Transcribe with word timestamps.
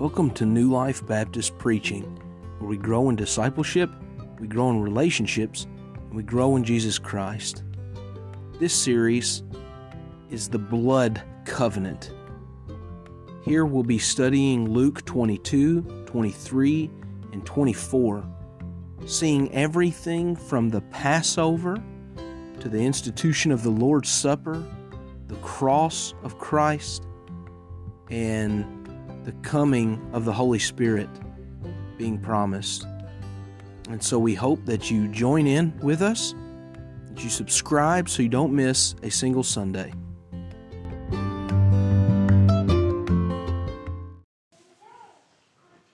Welcome 0.00 0.30
to 0.30 0.46
New 0.46 0.70
Life 0.70 1.06
Baptist 1.06 1.58
Preaching, 1.58 2.04
where 2.58 2.70
we 2.70 2.78
grow 2.78 3.10
in 3.10 3.16
discipleship, 3.16 3.90
we 4.38 4.48
grow 4.48 4.70
in 4.70 4.80
relationships, 4.80 5.66
and 5.94 6.14
we 6.14 6.22
grow 6.22 6.56
in 6.56 6.64
Jesus 6.64 6.98
Christ. 6.98 7.64
This 8.58 8.72
series 8.72 9.42
is 10.30 10.48
the 10.48 10.58
Blood 10.58 11.22
Covenant. 11.44 12.14
Here 13.42 13.66
we'll 13.66 13.82
be 13.82 13.98
studying 13.98 14.70
Luke 14.70 15.04
22, 15.04 15.82
23, 16.06 16.90
and 17.32 17.44
24, 17.44 18.24
seeing 19.04 19.52
everything 19.52 20.34
from 20.34 20.70
the 20.70 20.80
Passover 20.80 21.76
to 22.58 22.68
the 22.70 22.80
institution 22.80 23.52
of 23.52 23.62
the 23.62 23.70
Lord's 23.70 24.08
Supper, 24.08 24.66
the 25.28 25.36
cross 25.42 26.14
of 26.22 26.38
Christ, 26.38 27.06
and 28.08 28.79
the 29.30 29.48
coming 29.48 30.10
of 30.12 30.24
the 30.24 30.32
Holy 30.32 30.58
Spirit 30.58 31.08
being 31.96 32.18
promised. 32.18 32.84
And 33.88 34.02
so 34.02 34.18
we 34.18 34.34
hope 34.34 34.64
that 34.66 34.90
you 34.90 35.06
join 35.06 35.46
in 35.46 35.72
with 35.78 36.02
us, 36.02 36.34
that 37.06 37.22
you 37.22 37.30
subscribe 37.30 38.08
so 38.08 38.24
you 38.24 38.28
don't 38.28 38.52
miss 38.52 38.96
a 39.04 39.10
single 39.10 39.44
Sunday. 39.44 39.92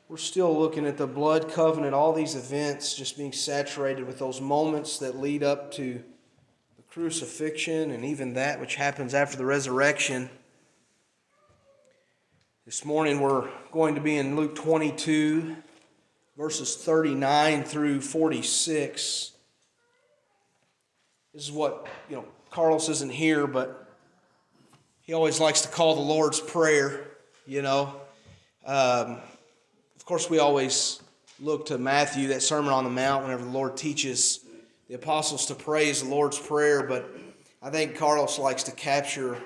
We're 0.09 0.17
still 0.17 0.59
looking 0.59 0.87
at 0.87 0.97
the 0.97 1.07
blood 1.07 1.53
covenant, 1.53 1.93
all 1.93 2.15
these 2.15 2.35
events 2.35 2.95
just 2.95 3.19
being 3.19 3.33
saturated 3.33 4.07
with 4.07 4.19
those 4.19 4.41
moments 4.41 4.99
that 5.01 5.21
lead 5.21 5.43
up 5.43 5.73
to 5.73 6.03
the 6.79 6.83
crucifixion 6.89 7.91
and 7.91 8.03
even 8.03 8.33
that 8.33 8.61
which 8.61 8.77
happens 8.77 9.13
after 9.13 9.37
the 9.37 9.45
resurrection. 9.45 10.31
This 12.67 12.85
morning 12.85 13.21
we're 13.21 13.49
going 13.71 13.95
to 13.95 14.01
be 14.01 14.17
in 14.17 14.35
Luke 14.35 14.57
22, 14.57 15.55
verses 16.37 16.75
39 16.75 17.63
through 17.63 18.01
46. 18.01 19.31
This 21.33 21.43
is 21.45 21.53
what, 21.53 21.87
you 22.11 22.17
know, 22.17 22.25
Carlos 22.51 22.89
isn't 22.89 23.13
here, 23.13 23.47
but 23.47 23.89
he 25.03 25.13
always 25.13 25.39
likes 25.39 25.61
to 25.61 25.69
call 25.69 25.95
the 25.95 26.01
Lord's 26.01 26.41
Prayer, 26.41 27.07
you 27.47 27.63
know. 27.63 28.01
Um, 28.65 29.21
of 29.95 30.05
course, 30.05 30.29
we 30.29 30.41
always 30.41 31.01
look 31.39 31.67
to 31.67 31.79
Matthew, 31.79 32.27
that 32.31 32.43
Sermon 32.43 32.73
on 32.73 32.83
the 32.83 32.91
Mount, 32.91 33.23
whenever 33.23 33.45
the 33.45 33.51
Lord 33.51 33.77
teaches 33.77 34.41
the 34.89 34.97
apostles 34.97 35.47
to 35.47 35.55
praise 35.55 36.03
the 36.03 36.09
Lord's 36.09 36.41
Prayer, 36.41 36.83
but 36.83 37.09
I 37.63 37.71
think 37.71 37.95
Carlos 37.95 38.41
likes 38.41 38.65
to 38.65 38.73
capture 38.73 39.41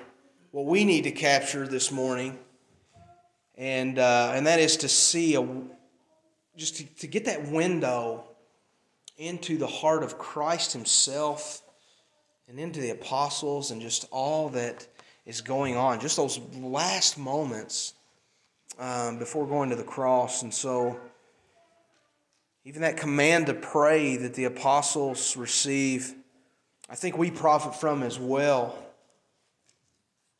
what 0.49 0.65
we 0.65 0.85
need 0.85 1.03
to 1.03 1.11
capture 1.11 1.67
this 1.67 1.91
morning 1.91 2.39
and 3.61 3.99
uh, 3.99 4.31
and 4.33 4.47
that 4.47 4.59
is 4.59 4.77
to 4.77 4.89
see 4.89 5.35
a 5.35 5.47
just 6.57 6.77
to, 6.77 6.85
to 6.95 7.07
get 7.07 7.25
that 7.25 7.47
window 7.47 8.23
into 9.17 9.55
the 9.55 9.67
heart 9.67 10.01
of 10.01 10.17
Christ 10.17 10.73
Himself 10.73 11.61
and 12.49 12.59
into 12.59 12.81
the 12.81 12.89
apostles 12.89 13.69
and 13.69 13.79
just 13.79 14.07
all 14.09 14.49
that 14.49 14.87
is 15.27 15.41
going 15.41 15.77
on, 15.77 15.99
just 15.99 16.17
those 16.17 16.39
last 16.55 17.19
moments 17.19 17.93
um, 18.79 19.19
before 19.19 19.45
going 19.45 19.69
to 19.69 19.75
the 19.75 19.83
cross, 19.83 20.41
and 20.41 20.53
so. 20.53 20.99
Even 22.63 22.83
that 22.83 22.95
command 22.95 23.47
to 23.47 23.55
pray 23.55 24.17
that 24.17 24.35
the 24.35 24.43
apostles 24.43 25.35
receive, 25.35 26.13
I 26.87 26.93
think 26.93 27.17
we 27.17 27.31
profit 27.31 27.73
from 27.73 28.03
as 28.03 28.19
well. 28.19 28.77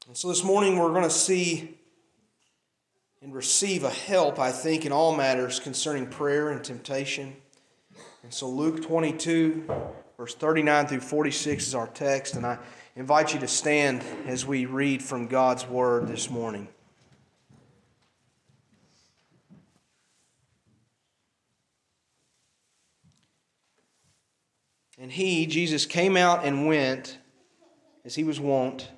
And 0.07 0.15
so 0.15 0.27
this 0.27 0.43
morning 0.43 0.77
we're 0.77 0.91
going 0.91 1.01
to 1.01 1.09
see 1.09 1.79
and 3.21 3.35
receive 3.35 3.83
a 3.83 3.89
help, 3.89 4.39
I 4.39 4.51
think, 4.51 4.85
in 4.85 4.91
all 4.91 5.15
matters 5.15 5.59
concerning 5.59 6.07
prayer 6.07 6.49
and 6.49 6.63
temptation. 6.63 7.35
And 8.23 8.33
so 8.33 8.49
Luke 8.49 8.81
22, 8.83 9.69
verse 10.17 10.33
39 10.33 10.87
through 10.87 11.01
46 11.01 11.67
is 11.67 11.75
our 11.75 11.87
text, 11.87 12.35
and 12.35 12.45
I 12.45 12.57
invite 12.95 13.33
you 13.33 13.39
to 13.41 13.47
stand 13.47 14.03
as 14.25 14.45
we 14.45 14.65
read 14.65 15.03
from 15.03 15.27
God's 15.27 15.67
Word 15.67 16.07
this 16.07 16.29
morning. 16.31 16.67
And 24.97 25.11
he, 25.11 25.47
Jesus, 25.47 25.85
came 25.85 26.15
out 26.15 26.45
and 26.45 26.67
went, 26.67 27.17
as 28.05 28.15
he 28.15 28.23
was 28.23 28.39
wont, 28.39 28.89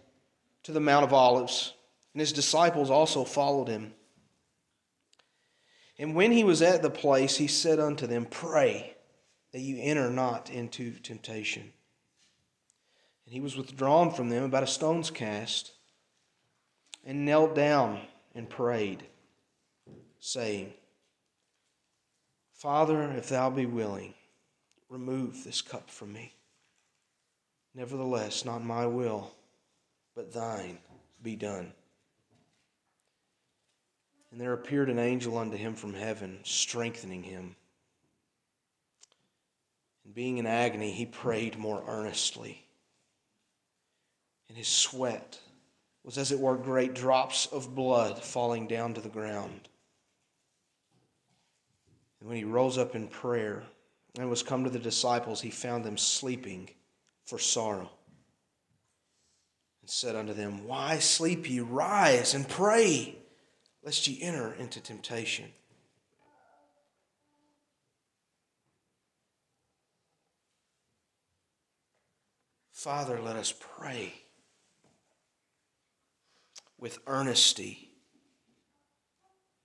to 0.63 0.71
the 0.71 0.81
Mount 0.81 1.05
of 1.05 1.13
Olives, 1.13 1.73
and 2.13 2.19
his 2.19 2.33
disciples 2.33 2.89
also 2.89 3.23
followed 3.23 3.67
him. 3.67 3.93
And 6.03 6.15
when 6.15 6.33
he 6.33 6.43
was 6.43 6.61
at 6.61 6.81
the 6.81 6.89
place, 6.89 7.37
he 7.37 7.47
said 7.47 7.79
unto 7.79 8.07
them, 8.07 8.25
Pray 8.25 8.93
that 9.53 9.61
you 9.61 9.77
enter 9.79 10.09
not 10.09 10.49
into 10.49 10.91
temptation. 10.99 11.71
And 13.25 13.33
he 13.33 13.39
was 13.39 13.55
withdrawn 13.55 14.11
from 14.11 14.27
them 14.27 14.43
about 14.43 14.63
a 14.63 14.67
stone's 14.67 15.09
cast, 15.09 15.71
and 17.05 17.23
knelt 17.23 17.55
down 17.55 18.01
and 18.35 18.49
prayed, 18.49 19.03
saying, 20.19 20.73
Father, 22.51 23.09
if 23.15 23.29
thou 23.29 23.49
be 23.49 23.65
willing, 23.65 24.13
remove 24.89 25.45
this 25.45 25.61
cup 25.61 25.89
from 25.89 26.11
me. 26.11 26.33
Nevertheless, 27.73 28.43
not 28.43 28.61
my 28.61 28.85
will, 28.85 29.31
but 30.15 30.33
thine 30.33 30.79
be 31.21 31.37
done. 31.37 31.71
And 34.33 34.41
there 34.41 34.53
appeared 34.53 34.89
an 34.89 34.97
angel 34.97 35.37
unto 35.37 35.55
him 35.55 35.75
from 35.75 35.93
heaven, 35.93 36.39
strengthening 36.41 37.21
him. 37.21 37.55
And 40.03 40.15
being 40.15 40.39
in 40.39 40.47
agony, 40.47 40.91
he 40.91 41.05
prayed 41.05 41.55
more 41.55 41.83
earnestly. 41.87 42.65
And 44.49 44.57
his 44.57 44.67
sweat 44.67 45.39
was 46.03 46.17
as 46.17 46.31
it 46.31 46.39
were 46.39 46.57
great 46.57 46.95
drops 46.95 47.45
of 47.45 47.75
blood 47.75 48.23
falling 48.23 48.65
down 48.67 48.95
to 48.95 49.01
the 49.01 49.07
ground. 49.07 49.69
And 52.19 52.27
when 52.27 52.39
he 52.39 52.43
rose 52.43 52.79
up 52.79 52.95
in 52.95 53.09
prayer 53.09 53.61
and 54.17 54.31
was 54.31 54.41
come 54.41 54.63
to 54.63 54.71
the 54.71 54.79
disciples, 54.79 55.41
he 55.41 55.51
found 55.51 55.85
them 55.85 55.95
sleeping 55.95 56.71
for 57.23 57.37
sorrow. 57.37 57.91
And 59.81 59.91
said 59.91 60.15
unto 60.15 60.33
them, 60.33 60.65
Why 60.65 60.97
sleep 60.97 61.47
ye? 61.47 61.59
Rise 61.59 62.33
and 62.33 62.49
pray 62.49 63.19
lest 63.83 64.07
ye 64.07 64.21
enter 64.21 64.53
into 64.53 64.79
temptation. 64.79 65.45
Father, 72.71 73.19
let 73.21 73.35
us 73.35 73.53
pray 73.77 74.13
with 76.77 76.99
earnesty 77.07 77.89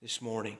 this 0.01 0.21
morning. 0.21 0.57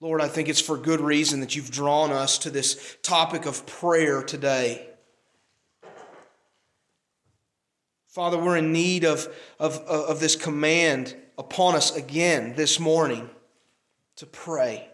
Lord, 0.00 0.20
I 0.20 0.28
think 0.28 0.48
it's 0.48 0.60
for 0.60 0.76
good 0.76 1.00
reason 1.00 1.40
that 1.40 1.56
you've 1.56 1.72
drawn 1.72 2.12
us 2.12 2.38
to 2.38 2.50
this 2.50 2.96
topic 3.02 3.46
of 3.46 3.66
prayer 3.66 4.22
today. 4.22 4.86
Father, 8.18 8.36
we're 8.36 8.56
in 8.56 8.72
need 8.72 9.04
of, 9.04 9.32
of, 9.60 9.76
of 9.76 10.18
this 10.18 10.34
command 10.34 11.14
upon 11.38 11.76
us 11.76 11.94
again 11.94 12.52
this 12.56 12.80
morning 12.80 13.30
to 14.16 14.26
pray. 14.26 14.88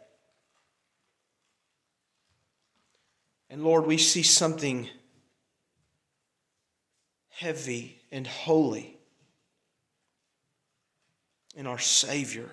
And 3.48 3.64
Lord, 3.64 3.86
we 3.86 3.96
see 3.96 4.22
something 4.22 4.90
heavy 7.30 7.98
and 8.12 8.26
holy 8.26 8.98
in 11.56 11.66
our 11.66 11.78
Savior 11.78 12.50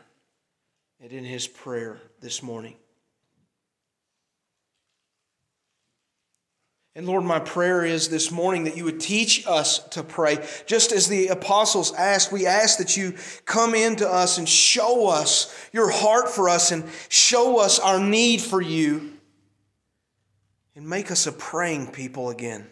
and 1.01 1.11
in 1.11 1.25
His 1.25 1.47
prayer 1.47 1.99
this 2.21 2.41
morning. 2.41 2.77
And 6.93 7.07
Lord, 7.07 7.23
my 7.23 7.39
prayer 7.39 7.85
is 7.85 8.09
this 8.09 8.31
morning 8.31 8.65
that 8.65 8.75
you 8.75 8.83
would 8.83 8.99
teach 8.99 9.47
us 9.47 9.79
to 9.89 10.03
pray. 10.03 10.45
Just 10.65 10.91
as 10.91 11.07
the 11.07 11.27
apostles 11.27 11.93
asked, 11.93 12.33
we 12.33 12.45
ask 12.45 12.79
that 12.79 12.97
you 12.97 13.15
come 13.45 13.75
into 13.75 14.07
us 14.07 14.37
and 14.37 14.47
show 14.47 15.07
us 15.07 15.69
your 15.71 15.89
heart 15.89 16.29
for 16.29 16.49
us 16.49 16.71
and 16.71 16.83
show 17.07 17.59
us 17.59 17.79
our 17.79 17.99
need 17.99 18.41
for 18.41 18.61
you 18.61 19.13
and 20.75 20.87
make 20.87 21.11
us 21.11 21.27
a 21.27 21.31
praying 21.31 21.91
people 21.91 22.29
again. 22.29 22.67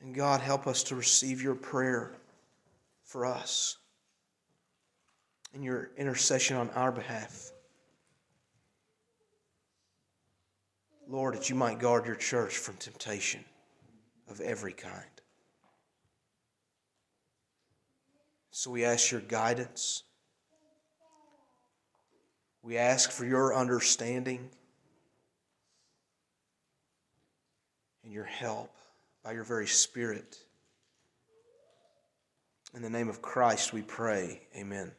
And 0.00 0.16
God, 0.16 0.40
help 0.40 0.66
us 0.66 0.82
to 0.84 0.96
receive 0.96 1.42
your 1.42 1.54
prayer 1.54 2.12
for 3.04 3.24
us 3.24 3.76
and 5.54 5.62
your 5.62 5.90
intercession 5.96 6.56
on 6.56 6.70
our 6.70 6.90
behalf. 6.90 7.52
Lord, 11.08 11.34
that 11.34 11.48
you 11.48 11.56
might 11.56 11.78
guard 11.78 12.06
your 12.06 12.14
church 12.14 12.58
from 12.58 12.76
temptation 12.76 13.44
of 14.28 14.40
every 14.40 14.74
kind. 14.74 15.04
So 18.50 18.70
we 18.70 18.84
ask 18.84 19.10
your 19.10 19.22
guidance. 19.22 20.02
We 22.62 22.76
ask 22.76 23.10
for 23.10 23.24
your 23.24 23.54
understanding 23.54 24.50
and 28.04 28.12
your 28.12 28.24
help 28.24 28.76
by 29.24 29.32
your 29.32 29.44
very 29.44 29.66
Spirit. 29.66 30.36
In 32.74 32.82
the 32.82 32.90
name 32.90 33.08
of 33.08 33.22
Christ 33.22 33.72
we 33.72 33.80
pray. 33.80 34.42
Amen. 34.54 34.92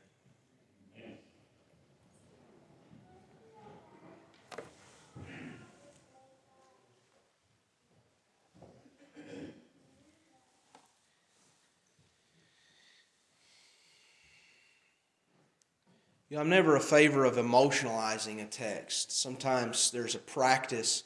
You 16.29 16.35
know, 16.35 16.41
I'm 16.41 16.49
never 16.49 16.75
a 16.75 16.79
favor 16.79 17.25
of 17.25 17.37
emotionalizing 17.37 18.39
a 18.39 18.45
text. 18.45 19.19
Sometimes 19.19 19.89
there's 19.89 20.13
a 20.13 20.19
practice, 20.19 21.03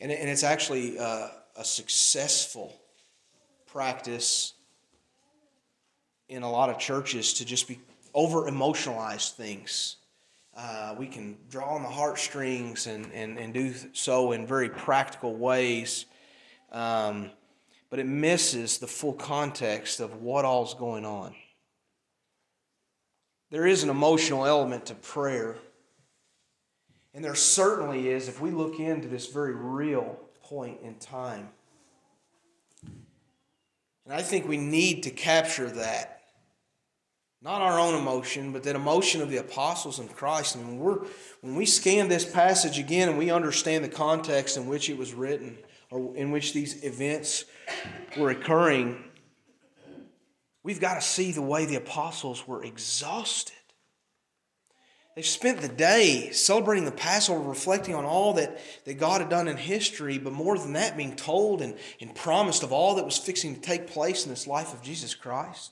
and, 0.00 0.10
it's 0.10 0.42
actually 0.42 0.98
uh, 0.98 1.28
a 1.56 1.64
successful 1.64 2.74
practice 3.66 4.54
in 6.28 6.42
a 6.42 6.50
lot 6.50 6.70
of 6.70 6.80
churches 6.80 7.34
to 7.34 7.44
just 7.44 7.68
be 7.68 7.78
over 8.14 8.50
emotionalize 8.50 9.30
things. 9.30 9.96
Uh, 10.56 10.96
we 10.98 11.06
can 11.06 11.36
draw 11.48 11.76
on 11.76 11.84
the 11.84 11.88
heartstrings 11.88 12.88
and, 12.88 13.12
and, 13.12 13.38
and 13.38 13.54
do 13.54 13.72
so 13.92 14.32
in 14.32 14.44
very 14.44 14.68
practical 14.68 15.36
ways, 15.36 16.06
um, 16.72 17.30
but 17.90 18.00
it 18.00 18.06
misses 18.06 18.78
the 18.78 18.88
full 18.88 19.12
context 19.12 20.00
of 20.00 20.20
what 20.20 20.44
all's 20.44 20.74
going 20.74 21.04
on. 21.04 21.32
There 23.50 23.66
is 23.66 23.82
an 23.82 23.90
emotional 23.90 24.46
element 24.46 24.86
to 24.86 24.94
prayer. 24.94 25.56
And 27.12 27.24
there 27.24 27.34
certainly 27.34 28.08
is 28.08 28.28
if 28.28 28.40
we 28.40 28.50
look 28.50 28.80
into 28.80 29.06
this 29.06 29.28
very 29.28 29.54
real 29.54 30.18
point 30.42 30.80
in 30.82 30.96
time. 30.96 31.48
And 34.04 34.12
I 34.12 34.22
think 34.22 34.46
we 34.46 34.56
need 34.56 35.04
to 35.04 35.10
capture 35.10 35.68
that. 35.70 36.10
Not 37.40 37.60
our 37.60 37.78
own 37.78 37.94
emotion, 37.94 38.52
but 38.52 38.62
that 38.64 38.74
emotion 38.74 39.20
of 39.20 39.30
the 39.30 39.36
apostles 39.36 39.98
in 39.98 40.08
Christ. 40.08 40.56
And 40.56 40.66
when, 40.66 40.78
we're, 40.78 41.06
when 41.42 41.54
we 41.54 41.66
scan 41.66 42.08
this 42.08 42.24
passage 42.24 42.78
again 42.78 43.10
and 43.10 43.18
we 43.18 43.30
understand 43.30 43.84
the 43.84 43.88
context 43.88 44.56
in 44.56 44.66
which 44.66 44.88
it 44.88 44.96
was 44.96 45.12
written, 45.12 45.58
or 45.90 46.16
in 46.16 46.32
which 46.32 46.54
these 46.54 46.82
events 46.82 47.44
were 48.16 48.30
occurring, 48.30 49.04
We've 50.64 50.80
got 50.80 50.94
to 50.94 51.02
see 51.02 51.30
the 51.30 51.42
way 51.42 51.66
the 51.66 51.76
apostles 51.76 52.48
were 52.48 52.64
exhausted. 52.64 53.54
They've 55.14 55.24
spent 55.24 55.60
the 55.60 55.68
day 55.68 56.30
celebrating 56.32 56.86
the 56.86 56.90
Passover, 56.90 57.48
reflecting 57.48 57.94
on 57.94 58.04
all 58.04 58.32
that, 58.32 58.58
that 58.84 58.94
God 58.94 59.20
had 59.20 59.30
done 59.30 59.46
in 59.46 59.56
history, 59.56 60.18
but 60.18 60.32
more 60.32 60.58
than 60.58 60.72
that, 60.72 60.96
being 60.96 61.14
told 61.14 61.62
and, 61.62 61.76
and 62.00 62.12
promised 62.14 62.64
of 62.64 62.72
all 62.72 62.96
that 62.96 63.04
was 63.04 63.16
fixing 63.16 63.54
to 63.54 63.60
take 63.60 63.86
place 63.86 64.24
in 64.24 64.30
this 64.30 64.48
life 64.48 64.72
of 64.72 64.82
Jesus 64.82 65.14
Christ. 65.14 65.70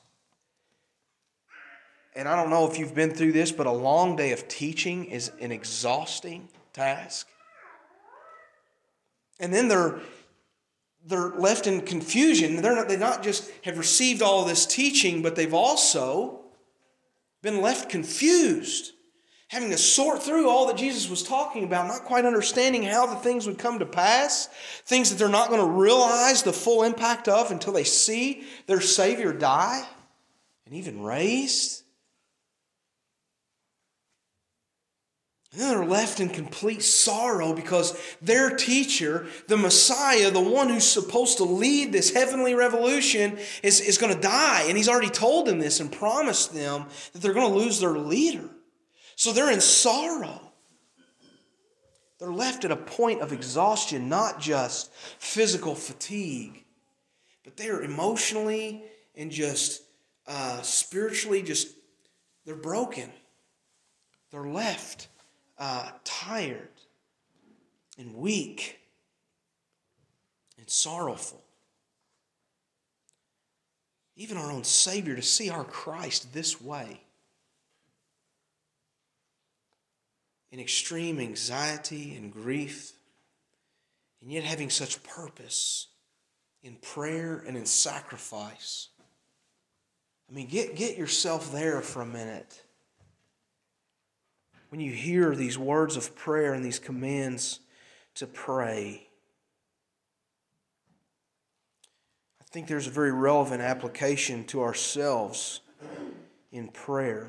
And 2.14 2.28
I 2.28 2.36
don't 2.36 2.50
know 2.50 2.70
if 2.70 2.78
you've 2.78 2.94
been 2.94 3.14
through 3.14 3.32
this, 3.32 3.50
but 3.50 3.66
a 3.66 3.72
long 3.72 4.14
day 4.14 4.32
of 4.32 4.46
teaching 4.46 5.06
is 5.06 5.32
an 5.40 5.50
exhausting 5.50 6.48
task. 6.72 7.26
And 9.40 9.52
then 9.52 9.66
they're 9.66 9.98
they're 11.06 11.30
left 11.30 11.66
in 11.66 11.80
confusion. 11.82 12.62
They're 12.62 12.74
not, 12.74 12.88
they 12.88 12.96
not 12.96 13.22
just 13.22 13.50
have 13.64 13.78
received 13.78 14.22
all 14.22 14.44
this 14.44 14.66
teaching, 14.66 15.22
but 15.22 15.36
they've 15.36 15.54
also 15.54 16.40
been 17.42 17.60
left 17.60 17.88
confused, 17.88 18.92
having 19.48 19.70
to 19.70 19.76
sort 19.76 20.22
through 20.22 20.48
all 20.48 20.68
that 20.68 20.76
Jesus 20.76 21.10
was 21.10 21.22
talking 21.22 21.64
about, 21.64 21.88
not 21.88 22.04
quite 22.04 22.24
understanding 22.24 22.84
how 22.84 23.06
the 23.06 23.16
things 23.16 23.46
would 23.46 23.58
come 23.58 23.80
to 23.80 23.86
pass, 23.86 24.48
things 24.84 25.10
that 25.10 25.16
they're 25.16 25.28
not 25.28 25.48
going 25.48 25.60
to 25.60 25.66
realize 25.66 26.42
the 26.42 26.52
full 26.52 26.84
impact 26.84 27.28
of 27.28 27.50
until 27.50 27.72
they 27.72 27.84
see 27.84 28.44
their 28.66 28.80
Savior 28.80 29.32
die 29.32 29.86
and 30.66 30.74
even 30.74 31.02
raised. 31.02 31.82
And 35.52 35.60
then 35.60 35.68
they're 35.68 35.84
left 35.84 36.18
in 36.18 36.30
complete 36.30 36.82
sorrow 36.82 37.52
because 37.52 37.98
their 38.22 38.56
teacher, 38.56 39.26
the 39.48 39.58
Messiah, 39.58 40.30
the 40.30 40.40
one 40.40 40.70
who's 40.70 40.86
supposed 40.86 41.36
to 41.38 41.44
lead 41.44 41.92
this 41.92 42.14
heavenly 42.14 42.54
revolution, 42.54 43.38
is, 43.62 43.80
is 43.80 43.98
going 43.98 44.14
to 44.14 44.20
die. 44.20 44.64
And 44.66 44.78
he's 44.78 44.88
already 44.88 45.10
told 45.10 45.46
them 45.46 45.58
this 45.58 45.78
and 45.78 45.92
promised 45.92 46.54
them 46.54 46.86
that 47.12 47.20
they're 47.20 47.34
going 47.34 47.52
to 47.52 47.58
lose 47.58 47.80
their 47.80 47.98
leader. 47.98 48.48
So 49.14 49.32
they're 49.32 49.52
in 49.52 49.60
sorrow. 49.60 50.40
They're 52.18 52.32
left 52.32 52.64
at 52.64 52.70
a 52.70 52.76
point 52.76 53.20
of 53.20 53.32
exhaustion, 53.32 54.08
not 54.08 54.40
just 54.40 54.90
physical 55.18 55.74
fatigue, 55.74 56.64
but 57.44 57.58
they 57.58 57.68
are 57.68 57.82
emotionally 57.82 58.84
and 59.14 59.30
just 59.30 59.82
uh, 60.26 60.62
spiritually 60.62 61.42
just, 61.42 61.68
they're 62.46 62.54
broken. 62.54 63.10
They're 64.30 64.46
left 64.46 65.08
uh, 65.62 65.88
tired 66.02 66.70
and 67.96 68.16
weak 68.16 68.80
and 70.58 70.68
sorrowful. 70.68 71.40
Even 74.16 74.36
our 74.36 74.50
own 74.50 74.64
Savior, 74.64 75.14
to 75.14 75.22
see 75.22 75.50
our 75.50 75.62
Christ 75.62 76.34
this 76.34 76.60
way 76.60 77.00
in 80.50 80.58
extreme 80.58 81.20
anxiety 81.20 82.16
and 82.16 82.32
grief, 82.32 82.94
and 84.20 84.32
yet 84.32 84.42
having 84.42 84.68
such 84.68 85.00
purpose 85.04 85.86
in 86.64 86.74
prayer 86.74 87.44
and 87.46 87.56
in 87.56 87.66
sacrifice. 87.66 88.88
I 90.28 90.34
mean, 90.34 90.48
get, 90.48 90.74
get 90.74 90.98
yourself 90.98 91.52
there 91.52 91.82
for 91.82 92.02
a 92.02 92.06
minute 92.06 92.64
when 94.72 94.80
you 94.80 94.90
hear 94.90 95.36
these 95.36 95.58
words 95.58 95.98
of 95.98 96.16
prayer 96.16 96.54
and 96.54 96.64
these 96.64 96.78
commands 96.78 97.60
to 98.14 98.26
pray. 98.26 99.06
I 102.40 102.44
think 102.50 102.68
there's 102.68 102.86
a 102.86 102.90
very 102.90 103.12
relevant 103.12 103.60
application 103.60 104.44
to 104.44 104.62
ourselves 104.62 105.60
in 106.52 106.68
prayer. 106.68 107.28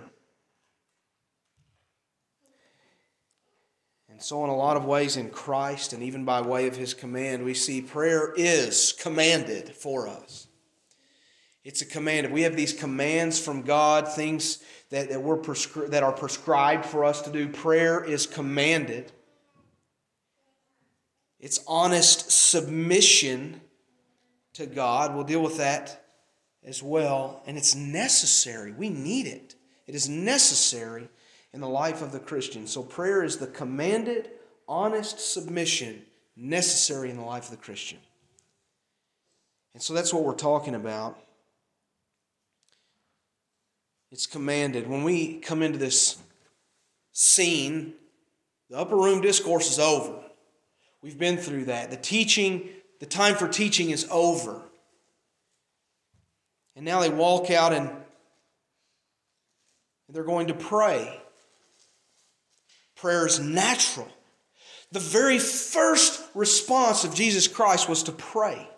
And 4.08 4.22
so, 4.22 4.46
in 4.46 4.50
a 4.50 4.56
lot 4.56 4.77
of 4.77 4.86
ways, 4.86 5.17
in 5.17 5.29
Christ 5.29 5.91
and 5.91 6.01
even 6.01 6.24
by 6.24 6.39
way 6.39 6.67
of 6.67 6.77
His 6.77 6.94
command, 6.94 7.44
we 7.44 7.56
see 7.56 7.82
prayer 7.82 8.34
is 8.38 8.94
commanded 8.94 9.75
for 9.75 10.08
us. 10.08 10.48
It's 11.63 11.82
a 11.82 11.86
command. 11.86 12.32
We 12.32 12.41
have 12.41 12.55
these 12.55 12.74
commands 12.74 13.39
from 13.39 13.62
God, 13.62 14.08
things 14.08 14.60
that, 14.89 15.10
that, 15.10 15.22
we're 15.22 15.38
prescri- 15.38 15.89
that 15.91 16.03
are 16.03 16.12
prescribed 16.12 16.86
for 16.86 17.05
us 17.05 17.22
to 17.22 17.32
do. 17.32 17.48
Prayer 17.48 18.03
is 18.03 18.27
commanded. 18.27 19.12
It's 21.39 21.63
honest 21.67 22.32
submission 22.32 23.62
to 24.53 24.65
God. 24.65 25.15
We'll 25.15 25.24
deal 25.24 25.41
with 25.41 25.58
that 25.58 26.05
as 26.65 26.84
well. 26.84 27.41
And 27.46 27.58
it's 27.58 27.75
necessary. 27.75 28.72
We 28.72 28.89
need 28.89 29.27
it. 29.27 29.55
It 29.88 29.96
is 29.96 30.10
necessary 30.10 31.10
in 31.53 31.62
the 31.62 31.70
life 31.70 32.01
of 32.01 32.12
the 32.12 32.20
Christian. 32.20 32.67
So 32.67 32.84
prayer 32.84 33.24
is 33.24 33.38
the 33.38 33.48
commanded, 33.48 34.29
honest 34.67 35.20
submission 35.20 36.01
necessary 36.36 37.10
in 37.10 37.17
the 37.17 37.24
life 37.24 37.46
of 37.46 37.51
the 37.51 37.58
Christian. 37.58 38.00
And 39.74 39.82
so 39.82 39.93
that's 39.93 40.13
what 40.13 40.24
we're 40.24 40.34
talking 40.36 40.75
about. 40.75 41.20
It's 44.13 44.27
commanded. 44.27 44.88
When 44.88 45.03
we 45.03 45.39
come 45.39 45.63
into 45.63 45.79
this 45.79 46.17
scene, 47.13 47.96
the 48.70 48.77
upper 48.77 48.96
room 48.96 49.22
discourse 49.22 49.72
is 49.72 49.79
over. 49.79 50.13
We've 51.01 51.17
been 51.17 51.38
through 51.38 51.65
that. 51.65 51.89
The 51.89 51.98
teaching, 51.98 52.70
the 53.00 53.08
time 53.08 53.34
for 53.34 53.48
teaching 53.48 53.89
is 53.89 54.08
over. 54.12 54.62
And 56.75 56.86
now 56.86 57.00
they 57.00 57.10
walk 57.10 57.50
out 57.50 57.74
and 57.74 57.89
they're 60.10 60.24
going 60.24 60.48
to 60.48 60.53
pray. 60.53 61.20
Prayer 62.96 63.25
is 63.25 63.39
natural. 63.39 64.08
The 64.91 65.00
very 65.00 65.39
first 65.39 66.22
response 66.36 67.03
of 67.03 67.15
Jesus 67.15 67.48
Christ 67.48 67.89
was 67.89 68.03
to 68.03 68.12
pray 68.12 68.70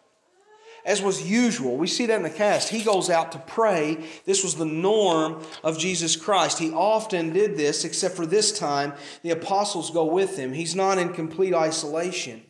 as 0.86 1.02
was 1.02 1.28
usual. 1.28 1.76
We 1.76 1.88
see 1.88 2.06
that 2.06 2.18
in 2.18 2.24
the 2.24 2.30
cast. 2.30 2.70
He 2.70 2.84
goes 2.84 3.10
out 3.10 3.32
to 3.32 3.40
pray. 3.40 4.06
This 4.26 4.44
was 4.44 4.56
the 4.56 4.66
norm 4.66 5.44
of 5.64 5.80
Jesus 5.80 6.16
Christ. 6.16 6.60
He 6.60 6.72
often 6.72 7.34
did 7.34 7.58
this, 7.58 7.84
except 7.84 8.16
for 8.16 8.28
this 8.28 8.58
time, 8.58 8.94
the 9.24 9.32
apostles 9.32 9.90
go 9.90 10.06
with 10.06 10.38
him. 10.38 10.54
He's 10.54 10.76
not 10.76 11.00
in 11.00 11.12
complete 11.12 11.56
isolation. 11.56 12.44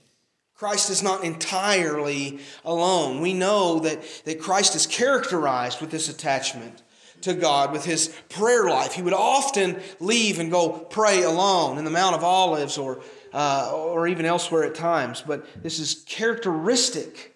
Christ 0.53 0.89
is 0.89 1.01
not 1.01 1.23
entirely 1.23 2.39
alone. 2.63 3.21
We 3.21 3.33
know 3.33 3.79
that, 3.79 4.01
that 4.25 4.39
Christ 4.39 4.75
is 4.75 4.85
characterized 4.85 5.79
with 5.79 5.91
this 5.91 6.09
attachment 6.09 6.81
to 7.21 7.33
God, 7.33 7.71
with 7.71 7.85
his 7.85 8.09
prayer 8.29 8.65
life. 8.65 8.93
He 8.93 9.01
would 9.01 9.13
often 9.13 9.79
leave 9.99 10.39
and 10.39 10.51
go 10.51 10.69
pray 10.69 11.23
alone 11.23 11.77
in 11.77 11.85
the 11.85 11.91
Mount 11.91 12.15
of 12.15 12.23
Olives 12.23 12.77
or, 12.77 13.01
uh, 13.33 13.71
or 13.73 14.07
even 14.07 14.25
elsewhere 14.25 14.63
at 14.63 14.75
times. 14.75 15.23
But 15.25 15.45
this 15.63 15.79
is 15.79 16.03
characteristic 16.05 17.34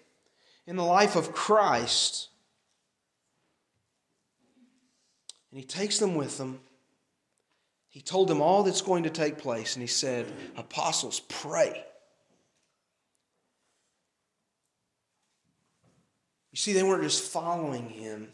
in 0.66 0.76
the 0.76 0.84
life 0.84 1.16
of 1.16 1.32
Christ. 1.32 2.28
And 5.50 5.58
he 5.58 5.66
takes 5.66 5.98
them 5.98 6.14
with 6.14 6.38
him. 6.38 6.60
He 7.88 8.00
told 8.00 8.28
them 8.28 8.40
all 8.40 8.62
that's 8.62 8.82
going 8.82 9.02
to 9.02 9.10
take 9.10 9.38
place, 9.38 9.74
and 9.74 9.82
he 9.82 9.88
said, 9.88 10.32
Apostles, 10.56 11.20
pray. 11.28 11.84
You 16.52 16.56
see, 16.56 16.72
they 16.72 16.82
weren't 16.82 17.02
just 17.02 17.32
following 17.32 17.88
him 17.88 18.28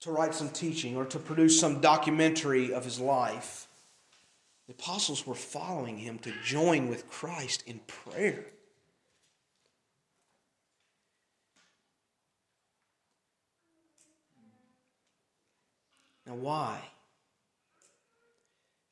to 0.00 0.10
write 0.10 0.34
some 0.34 0.48
teaching 0.50 0.96
or 0.96 1.04
to 1.06 1.18
produce 1.18 1.58
some 1.58 1.80
documentary 1.80 2.72
of 2.72 2.84
his 2.84 2.98
life. 2.98 3.66
The 4.66 4.72
apostles 4.74 5.26
were 5.26 5.34
following 5.34 5.98
him 5.98 6.18
to 6.20 6.32
join 6.44 6.88
with 6.88 7.10
Christ 7.10 7.64
in 7.66 7.80
prayer. 7.86 8.46
Now, 16.30 16.36
why? 16.36 16.80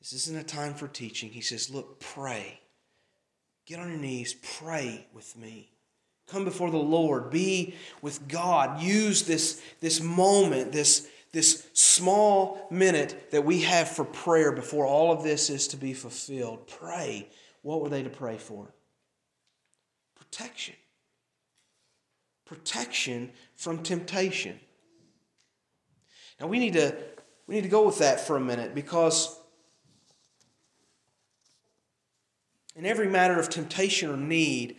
This 0.00 0.12
isn't 0.12 0.37
a 0.37 0.42
time 0.42 0.75
for 0.75 0.88
teaching. 0.88 1.30
He 1.30 1.40
says, 1.40 1.71
Look, 1.71 2.00
pray. 2.00 2.59
Get 3.64 3.78
on 3.78 3.90
your 3.90 3.99
knees, 3.99 4.35
pray 4.59 5.07
with 5.14 5.37
me. 5.37 5.71
Come 6.26 6.45
before 6.45 6.73
the 6.73 6.78
Lord. 6.78 7.30
Be 7.30 7.76
with 8.02 8.26
God. 8.26 8.83
Use 8.83 9.23
this, 9.23 9.62
this 9.80 10.00
moment, 10.00 10.73
this, 10.73 11.09
this 11.33 11.68
small 11.75 12.66
minute 12.73 13.30
that 13.30 13.45
we 13.45 13.62
have 13.62 13.88
for 13.88 14.04
prayer 14.04 14.50
before 14.50 14.85
all 14.85 15.12
of 15.12 15.23
this 15.23 15.49
is 15.49 15.68
to 15.68 15.76
be 15.76 15.95
fulfilled. 15.95 16.66
Pray. 16.66 17.28
What 17.62 17.83
were 17.83 17.88
they 17.88 18.02
to 18.02 18.11
pray 18.11 18.37
for? 18.37 18.66
Protection. 20.16 20.75
Protection 22.47 23.30
from 23.54 23.85
temptation. 23.85 24.59
Now 26.40 26.49
we 26.49 26.59
need 26.59 26.73
to 26.73 26.97
we 27.48 27.56
need 27.56 27.62
to 27.62 27.68
go 27.68 27.84
with 27.84 27.98
that 27.98 28.20
for 28.20 28.36
a 28.36 28.40
minute 28.40 28.72
because 28.72 29.36
in 32.76 32.86
every 32.86 33.08
matter 33.08 33.40
of 33.40 33.48
temptation 33.48 34.10
or 34.10 34.16
need, 34.16 34.76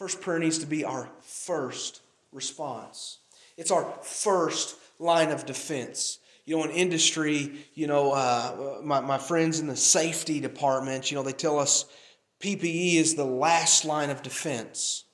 First 0.00 0.22
prayer 0.22 0.38
needs 0.38 0.56
to 0.60 0.66
be 0.66 0.82
our 0.82 1.10
first 1.20 2.00
response. 2.32 3.18
It's 3.58 3.70
our 3.70 3.84
first 4.02 4.76
line 4.98 5.30
of 5.30 5.44
defense. 5.44 6.20
You 6.46 6.56
know, 6.56 6.64
in 6.64 6.70
industry, 6.70 7.66
you 7.74 7.86
know, 7.86 8.12
uh, 8.12 8.80
my, 8.82 9.00
my 9.00 9.18
friends 9.18 9.60
in 9.60 9.66
the 9.66 9.76
safety 9.76 10.40
department, 10.40 11.10
you 11.10 11.18
know, 11.18 11.22
they 11.22 11.34
tell 11.34 11.58
us 11.58 11.84
PPE 12.42 12.94
is 12.94 13.14
the 13.14 13.26
last 13.26 13.84
line 13.84 14.08
of 14.08 14.22
defense. 14.22 15.04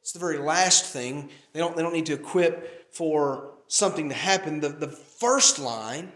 It's 0.00 0.10
the 0.10 0.18
very 0.18 0.38
last 0.38 0.86
thing. 0.86 1.30
They 1.52 1.60
don't, 1.60 1.76
they 1.76 1.82
don't 1.82 1.94
need 1.94 2.06
to 2.06 2.14
equip 2.14 2.92
for 2.92 3.49
something 3.70 4.08
to 4.10 4.14
happen. 4.14 4.60
The, 4.60 4.68
the 4.68 4.88
first 4.88 5.58
line 5.58 6.12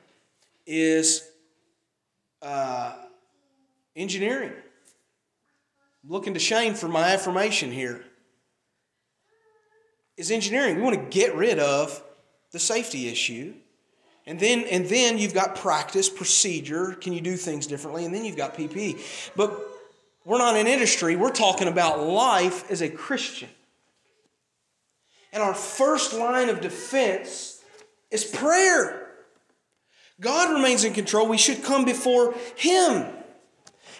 is 0.66 1.26
uh, 2.42 2.94
engineering 3.96 4.52
looking 6.08 6.34
to 6.34 6.40
Shane 6.40 6.74
for 6.74 6.88
my 6.88 7.12
affirmation 7.12 7.72
here, 7.72 8.04
is 10.16 10.30
engineering. 10.30 10.76
We 10.76 10.82
want 10.82 10.96
to 10.96 11.18
get 11.18 11.34
rid 11.34 11.58
of 11.58 12.02
the 12.52 12.58
safety 12.58 13.08
issue. 13.08 13.54
And 14.26 14.38
then, 14.38 14.64
and 14.70 14.86
then 14.86 15.18
you've 15.18 15.34
got 15.34 15.56
practice, 15.56 16.08
procedure. 16.08 16.92
Can 16.92 17.12
you 17.12 17.20
do 17.20 17.36
things 17.36 17.66
differently? 17.66 18.04
And 18.04 18.14
then 18.14 18.24
you've 18.24 18.36
got 18.36 18.54
PPE. 18.54 19.32
But 19.36 19.60
we're 20.24 20.38
not 20.38 20.56
in 20.56 20.66
industry, 20.66 21.16
we're 21.16 21.30
talking 21.30 21.68
about 21.68 22.00
life 22.00 22.70
as 22.70 22.80
a 22.80 22.88
Christian. 22.88 23.50
And 25.34 25.42
our 25.42 25.52
first 25.52 26.14
line 26.14 26.48
of 26.48 26.62
defense 26.62 27.60
is 28.10 28.24
prayer. 28.24 29.08
God 30.20 30.54
remains 30.54 30.84
in 30.84 30.94
control. 30.94 31.28
We 31.28 31.36
should 31.36 31.62
come 31.62 31.84
before 31.84 32.34
Him. 32.56 33.04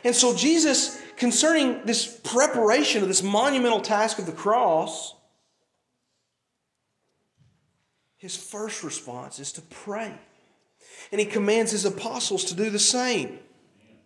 And 0.05 0.15
so 0.15 0.35
Jesus 0.35 1.03
concerning 1.17 1.85
this 1.85 2.07
preparation 2.07 3.03
of 3.03 3.09
this 3.09 3.23
monumental 3.23 3.81
task 3.81 4.19
of 4.19 4.27
the 4.27 4.33
cross, 4.33 5.15
his 8.17 8.37
first 8.37 8.83
response 8.83 9.39
is 9.39 9.53
to 9.53 9.63
pray. 9.63 10.15
And 11.13 11.21
he 11.21 11.27
commands 11.27 11.73
his 11.73 11.85
apostles 11.85 12.45
to 12.47 12.55
do 12.55 12.71
the 12.71 12.79
same. 12.79 13.39
He 13.79 13.99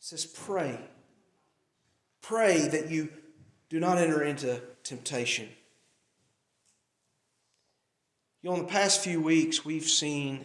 says, 0.00 0.26
Pray. 0.26 0.78
Pray 2.20 2.68
that 2.68 2.90
you 2.90 3.10
do 3.68 3.80
not 3.80 3.98
enter 3.98 4.22
into 4.22 4.60
temptation. 4.84 5.48
You 8.42 8.50
know, 8.50 8.56
in 8.56 8.62
the 8.62 8.68
past 8.68 9.00
few 9.02 9.20
weeks, 9.20 9.64
we've 9.64 9.88
seen 9.88 10.44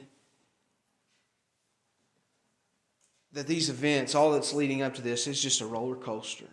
that 3.34 3.46
these 3.46 3.70
events, 3.70 4.16
all 4.16 4.32
that's 4.32 4.54
leading 4.54 4.82
up 4.82 4.96
to 4.96 5.02
this, 5.02 5.28
is 5.28 5.42
just 5.42 5.62
a 5.62 5.66
roller 5.66 5.96
coaster. 5.96 6.46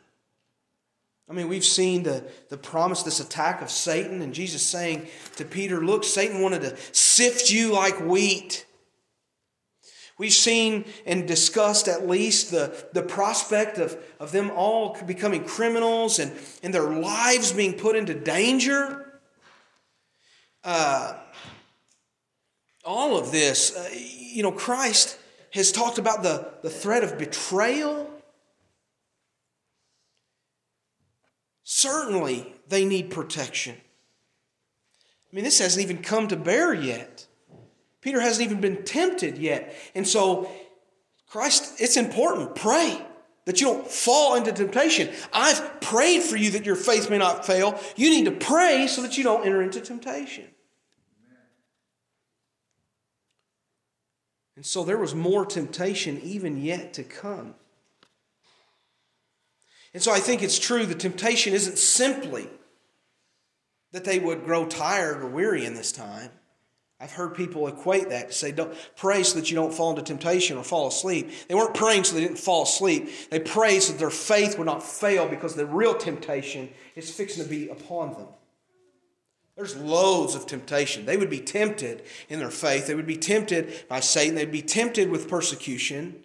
I 1.29 1.33
mean, 1.33 1.49
we've 1.49 1.65
seen 1.65 2.03
the, 2.03 2.25
the 2.51 2.57
promise, 2.57 3.03
this 3.03 3.21
attack 3.21 3.63
of 3.63 3.71
Satan, 3.71 4.23
and 4.23 4.35
Jesus 4.35 4.63
saying 4.63 5.09
to 5.37 5.45
Peter, 5.45 5.85
Look, 5.85 6.05
Satan 6.05 6.41
wanted 6.41 6.63
to 6.63 6.77
sift 6.93 7.51
you 7.51 7.73
like 7.73 8.01
wheat. 8.01 8.67
We've 10.19 10.33
seen 10.33 10.87
and 11.05 11.29
discussed 11.29 11.89
at 11.89 12.09
least 12.09 12.51
the, 12.51 12.75
the 12.93 13.03
prospect 13.03 13.79
of, 13.79 13.99
of 14.19 14.33
them 14.33 14.51
all 14.51 14.97
becoming 15.07 15.45
criminals 15.45 16.19
and, 16.19 16.33
and 16.63 16.73
their 16.73 16.91
lives 16.91 17.53
being 17.53 17.75
put 17.75 17.97
into 17.97 18.15
danger. 18.15 19.21
Uh, 20.65 21.19
all 22.85 23.19
of 23.19 23.31
this, 23.31 23.77
uh, 23.77 23.91
you 23.93 24.43
know, 24.43 24.53
Christ 24.53 25.19
has 25.53 25.71
talked 25.71 25.99
about 25.99 26.23
the, 26.23 26.51
the 26.63 26.71
threat 26.71 27.05
of 27.05 27.19
betrayal. 27.19 28.11
Certainly, 31.63 32.55
they 32.69 32.85
need 32.87 33.11
protection. 33.11 33.77
I 33.77 35.37
mean, 35.37 35.45
this 35.45 35.59
hasn't 35.59 35.85
even 35.85 36.03
come 36.03 36.29
to 36.29 36.37
bear 36.37 36.73
yet. 36.73 37.26
Peter 38.07 38.21
hasn't 38.21 38.47
even 38.47 38.61
been 38.61 38.85
tempted 38.85 39.37
yet. 39.37 39.75
And 39.97 40.07
so, 40.07 40.49
Christ, 41.27 41.81
it's 41.81 41.97
important. 41.97 42.55
Pray 42.55 43.05
that 43.47 43.61
you 43.61 43.67
don't 43.67 43.85
fall 43.85 44.37
into 44.37 44.53
temptation. 44.53 45.13
I've 45.33 45.81
prayed 45.81 46.23
for 46.23 46.37
you 46.37 46.53
that 46.53 46.65
your 46.65 46.77
faith 46.77 47.11
may 47.11 47.19
not 47.19 47.45
fail. 47.45 47.81
You 47.97 48.11
need 48.11 48.27
to 48.27 48.31
pray 48.31 48.87
so 48.87 49.03
that 49.03 49.19
you 49.19 49.25
don't 49.25 49.45
enter 49.45 49.61
into 49.61 49.81
temptation. 49.81 50.45
And 54.55 54.65
so 54.65 54.85
there 54.85 54.99
was 54.99 55.13
more 55.13 55.45
temptation 55.45 56.21
even 56.23 56.63
yet 56.63 56.95
to 56.95 57.03
come. 57.03 57.57
And 59.95 60.01
so 60.01 60.13
I 60.13 60.21
think 60.21 60.45
it's 60.45 60.61
true 60.61 60.87
the 60.87 60.95
temptation 60.95 61.55
isn't 61.55 61.77
simply 61.77 62.49
that 63.91 64.05
they 64.05 64.21
would 64.21 64.45
grow 64.45 64.65
tired 64.65 65.23
or 65.23 65.27
weary 65.27 65.65
in 65.67 65.75
this 65.75 65.91
time. 65.91 66.31
I've 66.99 67.13
heard 67.13 67.35
people 67.35 67.69
equate 67.69 68.09
that 68.09 68.29
to 68.29 68.33
say, 68.33 68.53
don't 68.53 68.75
pray 68.97 69.23
so 69.23 69.39
that 69.39 69.51
you 69.51 69.55
don't 69.55 69.75
fall 69.75 69.91
into 69.91 70.03
temptation 70.03 70.57
or 70.57 70.65
fall 70.65 70.89
asleep. 70.89 71.31
They 71.47 71.55
weren't 71.55 71.75
praying 71.75 72.05
so 72.05 72.15
they 72.15 72.23
didn't 72.23 72.39
fall 72.39 72.63
asleep. 72.63 73.11
They 73.31 73.39
prayed 73.39 73.83
so 73.83 73.93
that 73.93 73.99
their 73.99 74.09
faith 74.09 74.57
would 74.57 74.65
not 74.65 74.83
fail 74.83 75.29
because 75.29 75.55
the 75.55 75.67
real 75.67 75.95
temptation 75.95 76.71
is 76.95 77.11
fixing 77.11 77.45
to 77.45 77.51
be 77.51 77.69
upon 77.69 78.15
them. 78.15 78.29
There's 79.57 79.77
loads 79.77 80.35
of 80.35 80.47
temptation. 80.47 81.05
They 81.05 81.19
would 81.19 81.31
be 81.31 81.41
tempted 81.41 82.03
in 82.29 82.39
their 82.39 82.51
faith. 82.51 82.87
They 82.87 82.95
would 82.95 83.07
be 83.07 83.17
tempted 83.17 83.85
by 83.89 84.01
Satan. 84.01 84.35
They'd 84.35 84.51
be 84.51 84.63
tempted 84.63 85.11
with 85.11 85.29
persecution. 85.29 86.23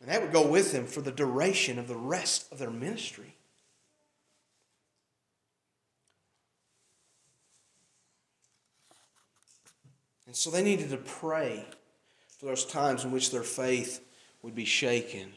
And 0.00 0.10
that 0.10 0.22
would 0.22 0.32
go 0.32 0.46
with 0.46 0.72
them 0.72 0.86
for 0.86 1.00
the 1.00 1.12
duration 1.12 1.78
of 1.78 1.88
the 1.88 1.96
rest 1.96 2.50
of 2.52 2.58
their 2.58 2.70
ministry. 2.70 3.34
And 10.28 10.36
so 10.36 10.50
they 10.50 10.62
needed 10.62 10.90
to 10.90 10.98
pray 10.98 11.66
for 12.38 12.46
those 12.46 12.64
times 12.64 13.04
in 13.04 13.10
which 13.10 13.32
their 13.32 13.42
faith 13.42 14.00
would 14.42 14.54
be 14.54 14.64
shaken, 14.64 15.32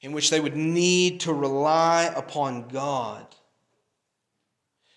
in 0.00 0.12
which 0.12 0.30
they 0.30 0.38
would 0.38 0.54
need 0.54 1.18
to 1.20 1.32
rely 1.32 2.12
upon 2.14 2.68
God 2.68 3.26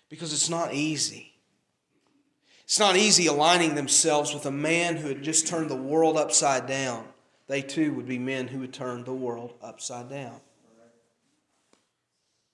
because 0.08 0.32
it's 0.32 0.48
not 0.48 0.72
easy. 0.72 1.32
It's 2.62 2.78
not 2.78 2.96
easy 2.96 3.26
aligning 3.26 3.74
themselves 3.74 4.32
with 4.32 4.46
a 4.46 4.52
man 4.52 4.96
who 4.96 5.08
had 5.08 5.24
just 5.24 5.48
turned 5.48 5.68
the 5.68 5.74
world 5.74 6.16
upside 6.16 6.68
down 6.68 7.08
they 7.46 7.62
too 7.62 7.92
would 7.94 8.06
be 8.06 8.18
men 8.18 8.48
who 8.48 8.60
would 8.60 8.72
turn 8.72 9.04
the 9.04 9.14
world 9.14 9.54
upside 9.62 10.08
down. 10.08 10.40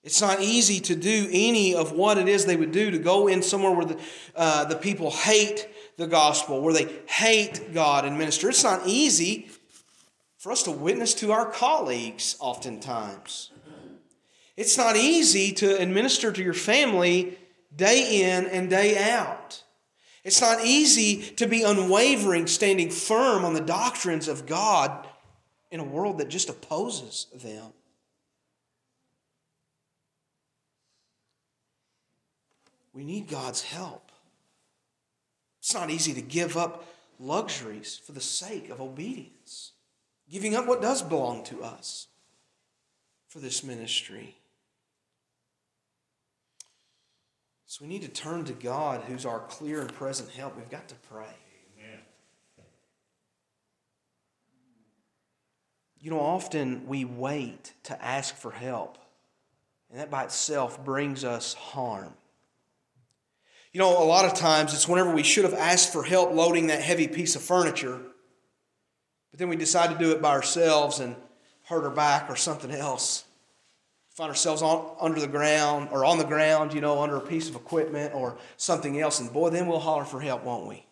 It's 0.03 0.21
not 0.21 0.41
easy 0.41 0.81
to 0.81 0.95
do 0.95 1.29
any 1.31 1.73
of 1.73 1.93
what 1.93 2.17
it 2.17 2.27
is 2.27 2.45
they 2.45 2.57
would 2.57 2.73
do 2.73 2.91
to 2.91 2.97
go 2.97 3.27
in 3.27 3.41
somewhere 3.41 3.71
where 3.71 3.85
the, 3.85 3.99
uh, 4.35 4.65
the 4.65 4.75
people 4.75 5.11
hate 5.11 5.67
the 5.97 6.07
gospel, 6.07 6.61
where 6.61 6.73
they 6.73 6.93
hate 7.07 7.73
God 7.73 8.03
and 8.03 8.17
minister. 8.17 8.49
It's 8.49 8.63
not 8.63 8.81
easy 8.85 9.49
for 10.37 10.51
us 10.51 10.63
to 10.63 10.71
witness 10.71 11.13
to 11.15 11.31
our 11.31 11.49
colleagues, 11.49 12.35
oftentimes. 12.39 13.51
It's 14.57 14.77
not 14.77 14.97
easy 14.97 15.53
to 15.53 15.81
administer 15.81 16.31
to 16.31 16.43
your 16.43 16.53
family 16.53 17.37
day 17.75 18.35
in 18.35 18.45
and 18.47 18.69
day 18.69 19.11
out. 19.11 19.63
It's 20.23 20.41
not 20.41 20.65
easy 20.65 21.21
to 21.35 21.47
be 21.47 21.63
unwavering, 21.63 22.47
standing 22.47 22.89
firm 22.89 23.45
on 23.45 23.53
the 23.53 23.61
doctrines 23.61 24.27
of 24.27 24.45
God 24.45 25.07
in 25.71 25.79
a 25.79 25.83
world 25.83 26.19
that 26.19 26.29
just 26.29 26.49
opposes 26.49 27.27
them. 27.33 27.73
We 32.93 33.03
need 33.03 33.27
God's 33.27 33.63
help. 33.63 34.11
It's 35.59 35.73
not 35.73 35.89
easy 35.89 36.13
to 36.13 36.21
give 36.21 36.57
up 36.57 36.85
luxuries 37.19 37.99
for 38.05 38.11
the 38.11 38.21
sake 38.21 38.69
of 38.69 38.81
obedience, 38.81 39.71
giving 40.29 40.55
up 40.55 40.67
what 40.67 40.81
does 40.81 41.01
belong 41.01 41.43
to 41.45 41.63
us 41.63 42.07
for 43.27 43.39
this 43.39 43.63
ministry. 43.63 44.35
So 47.65 47.83
we 47.83 47.89
need 47.89 48.03
to 48.03 48.07
turn 48.07 48.43
to 48.45 48.53
God, 48.53 49.01
who's 49.07 49.25
our 49.25 49.39
clear 49.39 49.81
and 49.81 49.91
present 49.91 50.29
help. 50.29 50.55
We've 50.55 50.69
got 50.69 50.87
to 50.89 50.95
pray. 51.09 51.25
Amen. 51.79 51.99
You 55.99 56.11
know, 56.11 56.19
often 56.19 56.85
we 56.85 57.05
wait 57.05 57.73
to 57.83 57.99
ask 58.03 58.35
for 58.35 58.51
help, 58.51 58.99
and 59.89 59.99
that 59.99 60.11
by 60.11 60.25
itself 60.25 60.83
brings 60.85 61.23
us 61.23 61.55
harm. 61.55 62.13
You 63.73 63.79
know, 63.79 64.01
a 64.01 64.05
lot 64.05 64.25
of 64.25 64.35
times 64.35 64.73
it's 64.73 64.87
whenever 64.87 65.11
we 65.11 65.23
should 65.23 65.45
have 65.45 65.55
asked 65.55 65.91
for 65.91 66.03
help 66.03 66.31
loading 66.31 66.67
that 66.67 66.81
heavy 66.81 67.07
piece 67.07 67.35
of 67.35 67.41
furniture, 67.41 67.99
but 69.31 69.39
then 69.39 69.49
we 69.49 69.55
decide 69.55 69.89
to 69.89 69.97
do 69.97 70.11
it 70.11 70.21
by 70.21 70.29
ourselves 70.29 70.99
and 70.99 71.15
hurt 71.63 71.83
our 71.83 71.89
back 71.89 72.29
or 72.29 72.35
something 72.35 72.69
else. 72.69 73.25
Find 74.11 74.29
ourselves 74.29 74.61
on, 74.61 74.95
under 75.01 75.19
the 75.19 75.27
ground 75.27 75.89
or 75.91 76.05
on 76.05 76.19
the 76.19 76.23
ground, 76.23 76.71
you 76.71 76.81
know, 76.81 77.01
under 77.01 77.15
a 77.15 77.21
piece 77.21 77.49
of 77.49 77.55
equipment 77.55 78.13
or 78.13 78.37
something 78.57 78.99
else, 78.99 79.19
and 79.19 79.33
boy, 79.33 79.49
then 79.49 79.65
we'll 79.65 79.79
holler 79.79 80.05
for 80.05 80.21
help, 80.21 80.43
won't 80.43 80.67
we? 80.67 80.85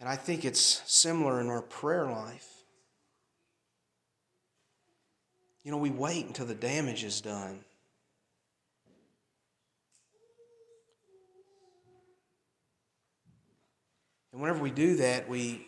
And 0.00 0.08
I 0.08 0.16
think 0.16 0.44
it's 0.44 0.82
similar 0.84 1.40
in 1.40 1.48
our 1.48 1.62
prayer 1.62 2.06
life. 2.06 2.48
You 5.62 5.70
know, 5.70 5.78
we 5.78 5.90
wait 5.90 6.26
until 6.26 6.46
the 6.46 6.54
damage 6.54 7.04
is 7.04 7.22
done. 7.22 7.64
And 14.32 14.40
whenever 14.40 14.62
we 14.62 14.70
do 14.70 14.96
that, 14.96 15.28
we 15.28 15.66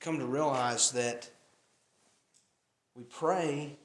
come 0.00 0.18
to 0.18 0.26
realize 0.26 0.92
that 0.92 1.30
we 2.94 3.04
pray, 3.04 3.76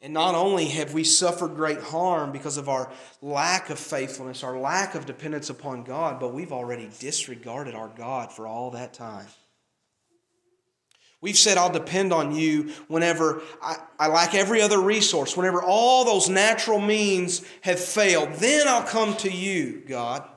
and 0.00 0.12
not 0.12 0.34
only 0.34 0.66
have 0.66 0.92
we 0.94 1.04
suffered 1.04 1.54
great 1.54 1.80
harm 1.80 2.32
because 2.32 2.56
of 2.56 2.68
our 2.68 2.90
lack 3.20 3.70
of 3.70 3.78
faithfulness, 3.78 4.42
our 4.42 4.58
lack 4.58 4.94
of 4.94 5.06
dependence 5.06 5.48
upon 5.48 5.84
God, 5.84 6.18
but 6.18 6.34
we've 6.34 6.52
already 6.52 6.90
disregarded 6.98 7.74
our 7.74 7.88
God 7.88 8.32
for 8.32 8.46
all 8.46 8.72
that 8.72 8.92
time. 8.94 9.26
We've 11.20 11.38
said, 11.38 11.56
I'll 11.56 11.70
depend 11.70 12.12
on 12.12 12.34
you 12.34 12.72
whenever 12.88 13.42
I, 13.62 13.76
I, 13.96 14.08
lack 14.08 14.34
every 14.34 14.60
other 14.60 14.80
resource, 14.80 15.36
whenever 15.36 15.62
all 15.62 16.04
those 16.04 16.28
natural 16.28 16.80
means 16.80 17.44
have 17.60 17.78
failed. 17.78 18.32
Then 18.34 18.66
I'll 18.66 18.82
come 18.82 19.16
to 19.18 19.30
you, 19.30 19.84
God. 19.86 20.28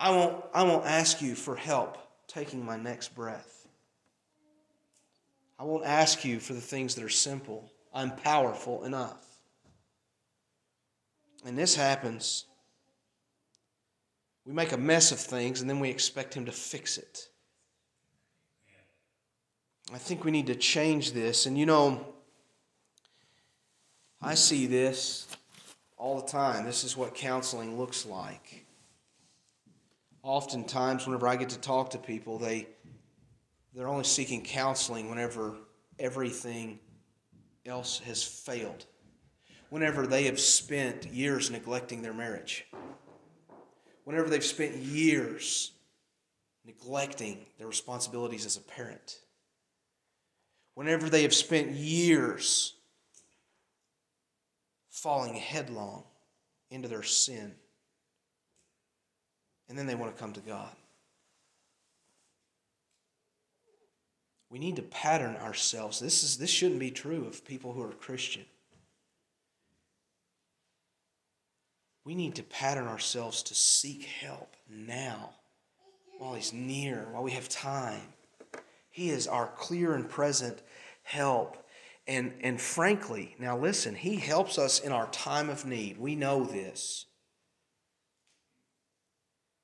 I 0.00 0.10
won't, 0.10 0.42
I 0.54 0.62
won't 0.62 0.86
ask 0.86 1.20
you 1.20 1.34
for 1.34 1.54
help 1.54 1.98
taking 2.26 2.64
my 2.64 2.78
next 2.78 3.14
breath. 3.14 3.68
I 5.58 5.64
won't 5.64 5.84
ask 5.84 6.24
you 6.24 6.40
for 6.40 6.54
the 6.54 6.60
things 6.60 6.94
that 6.94 7.04
are 7.04 7.10
simple. 7.10 7.70
I'm 7.92 8.16
powerful 8.16 8.84
enough. 8.84 9.22
And 11.44 11.58
this 11.58 11.76
happens. 11.76 12.46
We 14.46 14.54
make 14.54 14.72
a 14.72 14.78
mess 14.78 15.12
of 15.12 15.20
things 15.20 15.60
and 15.60 15.68
then 15.68 15.80
we 15.80 15.90
expect 15.90 16.32
Him 16.32 16.46
to 16.46 16.52
fix 16.52 16.96
it. 16.96 17.28
I 19.92 19.98
think 19.98 20.24
we 20.24 20.30
need 20.30 20.46
to 20.46 20.54
change 20.54 21.12
this. 21.12 21.44
And 21.44 21.58
you 21.58 21.66
know, 21.66 22.06
I 24.22 24.34
see 24.34 24.66
this 24.66 25.26
all 25.98 26.22
the 26.22 26.26
time. 26.26 26.64
This 26.64 26.84
is 26.84 26.96
what 26.96 27.14
counseling 27.14 27.76
looks 27.76 28.06
like 28.06 28.59
oftentimes 30.30 31.06
whenever 31.06 31.26
I 31.26 31.34
get 31.34 31.48
to 31.48 31.58
talk 31.58 31.90
to 31.90 31.98
people, 31.98 32.38
they 32.38 32.68
they're 33.74 33.88
only 33.88 34.04
seeking 34.04 34.44
counseling 34.44 35.10
whenever 35.10 35.56
everything 35.98 36.78
else 37.66 37.98
has 38.00 38.22
failed. 38.22 38.86
Whenever 39.70 40.06
they 40.06 40.24
have 40.24 40.38
spent 40.38 41.06
years 41.06 41.50
neglecting 41.50 42.02
their 42.02 42.14
marriage. 42.14 42.64
Whenever 44.04 44.28
they've 44.28 44.44
spent 44.44 44.76
years 44.76 45.72
neglecting 46.64 47.46
their 47.58 47.66
responsibilities 47.66 48.46
as 48.46 48.56
a 48.56 48.60
parent. 48.60 49.18
Whenever 50.74 51.10
they 51.10 51.22
have 51.22 51.34
spent 51.34 51.72
years 51.72 52.74
falling 54.90 55.34
headlong 55.34 56.04
into 56.70 56.86
their 56.86 57.02
sin 57.02 57.54
and 59.70 59.78
then 59.78 59.86
they 59.86 59.94
want 59.94 60.14
to 60.14 60.20
come 60.20 60.32
to 60.32 60.40
God. 60.40 60.68
We 64.50 64.58
need 64.58 64.76
to 64.76 64.82
pattern 64.82 65.36
ourselves. 65.36 66.00
This, 66.00 66.24
is, 66.24 66.38
this 66.38 66.50
shouldn't 66.50 66.80
be 66.80 66.90
true 66.90 67.24
of 67.24 67.44
people 67.46 67.72
who 67.72 67.82
are 67.82 67.92
Christian. 67.92 68.44
We 72.04 72.16
need 72.16 72.34
to 72.34 72.42
pattern 72.42 72.88
ourselves 72.88 73.44
to 73.44 73.54
seek 73.54 74.02
help 74.02 74.56
now 74.68 75.30
while 76.18 76.34
He's 76.34 76.52
near, 76.52 77.06
while 77.12 77.22
we 77.22 77.30
have 77.30 77.48
time. 77.48 78.02
He 78.90 79.10
is 79.10 79.28
our 79.28 79.46
clear 79.46 79.94
and 79.94 80.08
present 80.08 80.58
help. 81.04 81.64
And, 82.08 82.32
and 82.40 82.60
frankly, 82.60 83.36
now 83.38 83.56
listen, 83.56 83.94
He 83.94 84.16
helps 84.16 84.58
us 84.58 84.80
in 84.80 84.90
our 84.90 85.06
time 85.10 85.48
of 85.48 85.64
need. 85.64 85.96
We 85.96 86.16
know 86.16 86.42
this. 86.42 87.06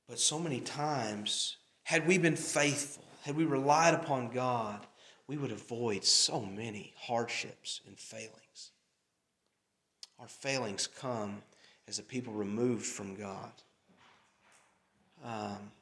But 0.09 0.19
so 0.19 0.38
many 0.38 0.61
times, 0.61 1.57
had 1.83 2.07
we 2.07 2.19
been 2.19 2.37
faithful, 2.37 3.05
had 3.23 3.37
we 3.37 3.45
relied 3.45 3.95
upon 3.95 4.31
God, 4.31 4.87
we 5.27 5.37
would 5.37 5.51
avoid 5.51 6.05
so 6.05 6.42
many 6.42 6.92
hardships 6.97 7.81
and 7.87 7.99
failings. 7.99 8.71
Our 10.21 10.29
failings 10.29 10.87
come 10.87 11.42
as 11.88 11.99
a 11.99 12.03
people 12.03 12.33
removed 12.33 12.87
from 12.87 13.16
God. 13.16 13.53
Um, 15.25 15.73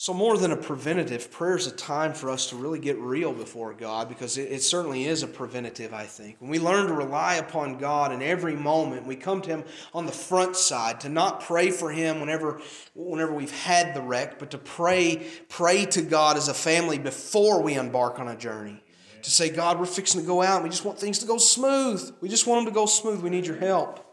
So, 0.00 0.14
more 0.14 0.38
than 0.38 0.52
a 0.52 0.56
preventative, 0.56 1.28
prayer 1.32 1.56
is 1.56 1.66
a 1.66 1.72
time 1.72 2.12
for 2.12 2.30
us 2.30 2.50
to 2.50 2.56
really 2.56 2.78
get 2.78 2.96
real 2.98 3.32
before 3.32 3.74
God 3.74 4.08
because 4.08 4.38
it, 4.38 4.52
it, 4.52 4.62
certainly 4.62 5.06
is 5.06 5.24
a 5.24 5.26
preventative, 5.26 5.92
I 5.92 6.04
think. 6.04 6.36
When 6.38 6.52
we 6.52 6.60
learn 6.60 6.86
to 6.86 6.92
rely 6.92 7.34
upon 7.34 7.78
God 7.78 8.12
in 8.12 8.22
every 8.22 8.54
moment, 8.54 9.08
we 9.08 9.16
come 9.16 9.42
to 9.42 9.48
Him 9.50 9.64
on 9.92 10.06
the 10.06 10.12
front 10.12 10.54
side 10.54 11.00
to 11.00 11.08
not 11.08 11.40
pray 11.40 11.72
for 11.72 11.90
Him 11.90 12.20
whenever, 12.20 12.60
whenever 12.94 13.34
we've 13.34 13.50
had 13.64 13.92
the 13.92 14.00
wreck, 14.00 14.38
but 14.38 14.52
to 14.52 14.58
pray, 14.58 15.26
pray 15.48 15.84
to 15.86 16.02
God 16.02 16.36
as 16.36 16.46
a 16.46 16.54
family 16.54 16.98
before 16.98 17.60
we 17.60 17.74
embark 17.74 18.20
on 18.20 18.28
a 18.28 18.36
journey. 18.36 18.80
To 19.22 19.30
say, 19.32 19.50
God, 19.50 19.80
we're 19.80 19.86
fixing 19.86 20.20
to 20.20 20.26
go 20.28 20.42
out. 20.42 20.62
We 20.62 20.68
just 20.68 20.84
want 20.84 21.00
things 21.00 21.18
to 21.18 21.26
go 21.26 21.38
smooth. 21.38 22.14
We 22.20 22.28
just 22.28 22.46
want 22.46 22.64
them 22.64 22.72
to 22.72 22.78
go 22.78 22.86
smooth. 22.86 23.20
We 23.20 23.30
need 23.30 23.48
your 23.48 23.56
help. 23.56 24.07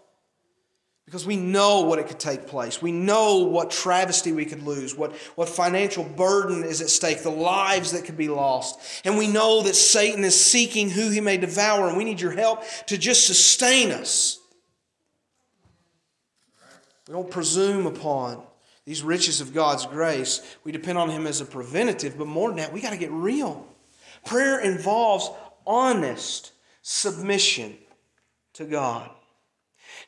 Because 1.06 1.26
we 1.26 1.36
know 1.36 1.82
what 1.82 2.00
it 2.00 2.08
could 2.08 2.20
take 2.20 2.48
place. 2.48 2.82
We 2.82 2.92
know 2.92 3.38
what 3.38 3.70
travesty 3.70 4.32
we 4.32 4.46
could 4.46 4.64
lose, 4.64 4.96
what, 4.96 5.16
what 5.36 5.48
financial 5.48 6.04
burden 6.04 6.64
is 6.64 6.82
at 6.82 6.90
stake, 6.90 7.22
the 7.22 7.30
lives 7.30 7.92
that 7.92 8.06
could 8.06 8.18
be 8.18 8.28
lost. 8.28 8.80
And 9.06 9.16
we 9.16 9.28
know 9.28 9.62
that 9.62 9.76
Satan 9.76 10.24
is 10.24 10.40
seeking 10.40 10.90
who 10.90 11.12
he 11.12 11.22
may 11.22 11.38
devour, 11.38 11.88
and 11.88 11.96
we 11.96 12.06
need 12.06 12.20
your 12.20 12.32
help 12.32 12.64
to 12.88 12.98
just 12.98 13.28
sustain 13.28 13.92
us. 13.92 14.40
We 17.08 17.14
don't 17.14 17.30
presume 17.30 17.86
upon 17.86 18.42
these 18.86 19.04
riches 19.04 19.42
of 19.42 19.54
God's 19.54 19.86
grace. 19.86 20.42
We 20.64 20.72
depend 20.72 20.98
on 20.98 21.10
him 21.10 21.28
as 21.28 21.40
a 21.40 21.46
preventative, 21.46 22.18
but 22.18 22.28
more 22.28 22.50
than 22.50 22.58
that, 22.58 22.74
we 22.74 22.82
got 22.82 22.92
to 22.92 22.98
get 22.98 23.12
real. 23.12 23.68
Prayer 24.26 24.60
involves 24.60 25.30
honest 25.68 26.52
submission 26.82 27.78
to 28.54 28.66
God. 28.66 29.10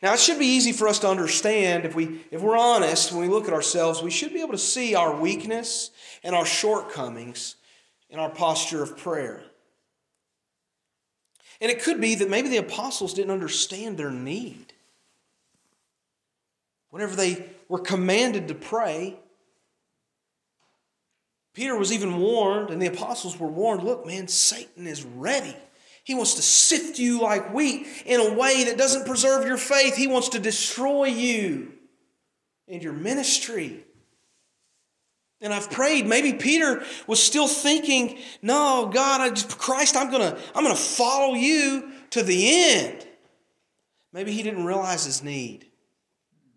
Now, 0.02 0.14
it 0.14 0.20
should 0.20 0.38
be 0.38 0.46
easy 0.46 0.74
for 0.74 0.88
us 0.88 1.00
to 1.00 1.10
understand 1.10 1.86
if, 1.86 1.96
we, 1.96 2.22
if 2.30 2.42
we're 2.42 2.58
honest, 2.58 3.12
when 3.12 3.22
we 3.22 3.28
look 3.28 3.48
at 3.48 3.54
ourselves, 3.54 4.04
we 4.04 4.12
should 4.12 4.34
be 4.34 4.42
able 4.42 4.52
to 4.52 4.58
see 4.58 4.94
our 4.94 5.16
weakness 5.16 5.90
and 6.24 6.36
our 6.36 6.46
shortcomings 6.46 7.56
in 8.10 8.20
our 8.20 8.30
posture 8.30 8.84
of 8.84 8.98
prayer. 8.98 9.44
And 11.60 11.72
it 11.72 11.82
could 11.82 12.00
be 12.00 12.16
that 12.16 12.30
maybe 12.30 12.50
the 12.50 12.58
apostles 12.58 13.16
didn't 13.16 13.32
understand 13.32 13.98
their 13.98 14.12
need. 14.12 14.74
Whenever 16.92 17.16
they 17.16 17.46
were 17.68 17.80
commanded 17.80 18.48
to 18.48 18.56
pray, 18.56 19.18
Peter 21.54 21.76
was 21.76 21.92
even 21.92 22.20
warned, 22.20 22.70
and 22.70 22.80
the 22.80 22.86
apostles 22.86 23.40
were 23.40 23.48
warned 23.48 23.82
look, 23.82 24.06
man, 24.06 24.28
Satan 24.28 24.86
is 24.86 25.04
ready. 25.04 25.56
He 26.08 26.16
wants 26.16 26.36
to 26.36 26.42
sift 26.42 27.00
you 27.00 27.20
like 27.20 27.54
wheat 27.54 27.86
in 28.06 28.22
a 28.22 28.34
way 28.34 28.64
that 28.64 28.78
doesn't 28.78 29.06
preserve 29.06 29.46
your 29.46 29.58
faith. 29.58 29.98
He 29.98 30.08
wants 30.08 30.30
to 30.30 30.40
destroy 30.40 31.08
you 31.08 31.74
and 32.66 32.82
your 32.82 32.94
ministry. 32.94 33.84
And 35.42 35.54
I've 35.54 35.70
prayed. 35.70 36.08
Maybe 36.08 36.32
Peter 36.32 36.82
was 37.08 37.22
still 37.22 37.50
thinking, 37.50 38.20
"No, 38.42 38.90
God, 38.90 39.20
I 39.20 39.32
just, 39.32 39.58
Christ, 39.58 39.98
I'm 39.98 40.10
gonna, 40.10 40.40
I'm 40.56 40.64
gonna 40.64 40.78
follow 40.78 41.34
you 41.34 41.92
to 42.12 42.24
the 42.24 42.54
end." 42.54 43.06
Maybe 44.14 44.32
he 44.32 44.44
didn't 44.44 44.64
realize 44.64 45.04
his 45.04 45.22
need. 45.22 45.70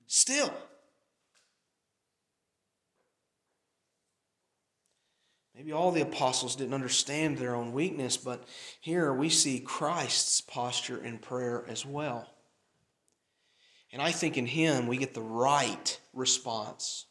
Still, 0.06 0.54
Maybe 5.61 5.73
all 5.73 5.92
the 5.92 6.01
apostles 6.01 6.57
didn't 6.57 6.73
understand 6.73 7.37
their 7.37 7.55
own 7.55 7.75
weakness, 7.75 8.16
but 8.16 8.44
here 8.81 9.12
we 9.12 9.29
see 9.29 9.61
Christ's 9.61 10.40
posture 10.40 11.05
in 11.05 11.18
prayer 11.18 11.66
as 11.68 11.85
well. 11.85 12.27
And 13.92 14.01
I 14.01 14.11
think 14.11 14.38
in 14.38 14.46
him 14.46 14.87
we 14.87 14.96
get 14.96 15.12
the 15.12 15.20
right 15.20 16.01
response. 16.14 17.05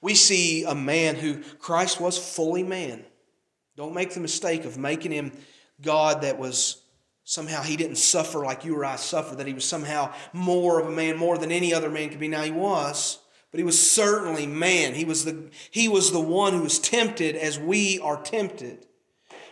We 0.00 0.16
see 0.16 0.64
a 0.64 0.74
man 0.74 1.14
who 1.14 1.44
Christ 1.60 2.00
was 2.00 2.18
fully 2.18 2.64
man. 2.64 3.04
Don't 3.76 3.94
make 3.94 4.14
the 4.14 4.20
mistake 4.20 4.64
of 4.64 4.76
making 4.76 5.12
him 5.12 5.30
God 5.80 6.22
that 6.22 6.40
was 6.40 6.82
somehow 7.22 7.62
he 7.62 7.76
didn't 7.76 7.98
suffer 7.98 8.40
like 8.40 8.64
you 8.64 8.74
or 8.74 8.84
I 8.84 8.96
suffer, 8.96 9.36
that 9.36 9.46
he 9.46 9.54
was 9.54 9.64
somehow 9.64 10.12
more 10.32 10.80
of 10.80 10.88
a 10.88 10.90
man, 10.90 11.16
more 11.16 11.38
than 11.38 11.52
any 11.52 11.72
other 11.72 11.88
man 11.88 12.08
could 12.08 12.18
be. 12.18 12.26
Now 12.26 12.42
he 12.42 12.50
was. 12.50 13.19
But 13.50 13.58
he 13.58 13.64
was 13.64 13.90
certainly 13.90 14.46
man. 14.46 14.94
He 14.94 15.04
was 15.04 15.24
the, 15.24 15.50
he 15.70 15.88
was 15.88 16.12
the 16.12 16.20
one 16.20 16.52
who 16.52 16.62
was 16.62 16.78
tempted 16.78 17.34
as 17.34 17.58
we 17.58 17.98
are 17.98 18.20
tempted 18.22 18.86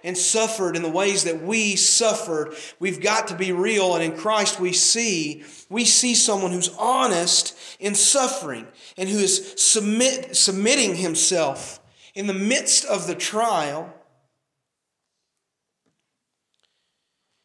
and 0.04 0.16
suffered 0.16 0.76
in 0.76 0.82
the 0.82 0.88
ways 0.88 1.24
that 1.24 1.42
we 1.42 1.76
suffered. 1.76 2.54
We've 2.78 3.00
got 3.00 3.28
to 3.28 3.36
be 3.36 3.52
real. 3.52 3.94
And 3.94 4.04
in 4.04 4.16
Christ, 4.16 4.60
we 4.60 4.72
see, 4.72 5.44
we 5.68 5.84
see 5.84 6.14
someone 6.14 6.52
who's 6.52 6.74
honest 6.78 7.58
in 7.80 7.94
suffering 7.94 8.66
and 8.96 9.08
who 9.08 9.18
is 9.18 9.54
submit, 9.56 10.36
submitting 10.36 10.94
himself 10.96 11.80
in 12.14 12.26
the 12.26 12.34
midst 12.34 12.84
of 12.84 13.06
the 13.06 13.14
trial. 13.14 13.92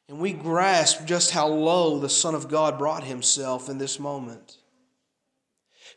And 0.08 0.20
we 0.20 0.34
grasp 0.34 1.06
just 1.06 1.32
how 1.32 1.48
low 1.48 1.98
the 1.98 2.10
Son 2.10 2.36
of 2.36 2.50
God 2.50 2.78
brought 2.78 3.04
himself 3.04 3.70
in 3.70 3.80
this 3.80 4.00
moment. 4.00 4.58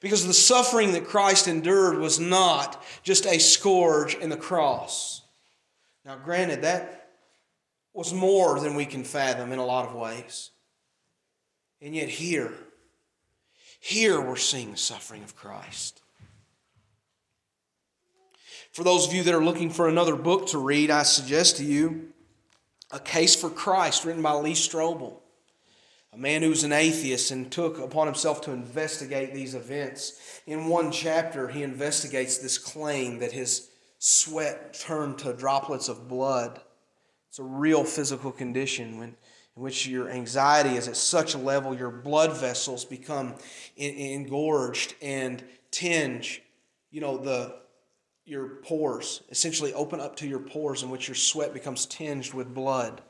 Because 0.01 0.27
the 0.27 0.35
suffering 0.35 0.93
that 0.93 1.07
Christ 1.07 1.49
endured 1.49 1.99
was 1.99 2.21
not 2.21 2.83
just 3.03 3.27
a 3.27 3.39
scourge 3.39 4.15
in 4.15 4.31
the 4.31 4.37
cross. 4.37 5.23
Now, 6.05 6.17
granted, 6.17 6.63
that 6.63 7.11
was 7.95 8.13
more 8.13 8.61
than 8.61 8.75
we 8.75 8.87
can 8.87 9.05
fathom 9.05 9.53
in 9.53 9.59
a 9.59 9.65
lot 9.65 9.89
of 9.89 9.95
ways. 9.95 10.51
And 11.81 11.95
yet, 11.95 12.09
here, 12.09 12.53
here 13.81 14.21
we're 14.21 14.37
seeing 14.37 14.73
the 14.73 14.77
suffering 14.77 15.23
of 15.23 15.35
Christ. 15.35 16.03
For 18.73 18.85
those 18.85 19.07
of 19.07 19.15
you 19.15 19.23
that 19.23 19.35
are 19.35 19.45
looking 19.45 19.71
for 19.71 19.89
another 19.89 20.17
book 20.17 20.49
to 20.49 20.59
read, 20.59 20.91
I 20.91 21.03
suggest 21.03 21.57
to 21.57 21.65
you 21.65 22.13
A 22.91 23.01
Case 23.01 23.35
for 23.35 23.49
Christ, 23.49 24.05
written 24.05 24.23
by 24.23 24.35
Lee 24.35 24.53
Strobel 24.53 25.21
a 26.17 26.19
man 26.19 26.43
who 26.43 26.49
was 26.49 26.65
an 26.65 26.73
atheist 26.73 27.31
and 27.31 27.53
took 27.53 27.79
upon 27.79 28.07
himself 28.07 28.41
to 28.41 28.51
investigate 28.51 29.35
these 29.35 29.55
events. 29.55 30.41
In 30.47 30.67
one 30.67 30.91
chapter, 30.91 31.49
he 31.49 31.63
investigates 31.63 32.39
this 32.39 32.57
claim 32.57 33.19
that 33.19 33.33
his 33.33 33.69
sweat 33.99 34.73
turned 34.73 35.19
to 35.19 35.35
droplets 35.35 35.89
of 35.89 36.09
blood. 36.09 36.61
It's 37.29 37.39
a 37.39 37.45
real 37.45 37.85
physical 37.85 38.33
condition 38.33 38.99
when, 38.99 39.09
in 39.57 39.63
which 39.63 39.87
your 39.87 40.09
anxiety 40.09 40.77
is 40.77 40.89
at 40.89 40.97
such 40.97 41.35
a 41.35 41.39
level 41.39 41.77
your 41.77 41.91
blood 41.91 42.35
vessels 42.35 42.87
become 42.87 43.35
engorged 43.77 44.95
and 45.03 45.45
tinge, 45.71 46.43
you 46.91 47.03
know, 47.03 47.19
the 47.19 47.57
your 48.25 48.49
pores, 48.65 49.23
essentially 49.31 49.73
open 49.75 50.01
up 50.01 50.17
to 50.17 50.27
your 50.27 50.41
pores 50.41 50.83
in 50.83 50.91
which 50.91 51.07
your 51.07 51.15
sweat 51.15 51.53
becomes 51.53 51.87
tinged 51.87 52.35
with 52.35 52.53
blood 52.53 53.01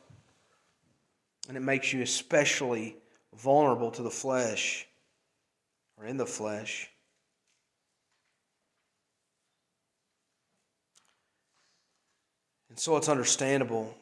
and 1.49 1.57
it 1.57 1.61
makes 1.61 1.93
you 1.93 2.03
especially 2.03 2.97
vulnerable 3.37 3.91
to 3.93 4.03
the 4.03 4.11
flesh 4.11 4.87
or 5.99 6.07
in 6.07 6.17
the 6.17 6.27
flesh. 6.27 6.91
And 12.69 12.79
so 12.79 12.97
it's 12.97 13.09
understandable. 13.09 13.97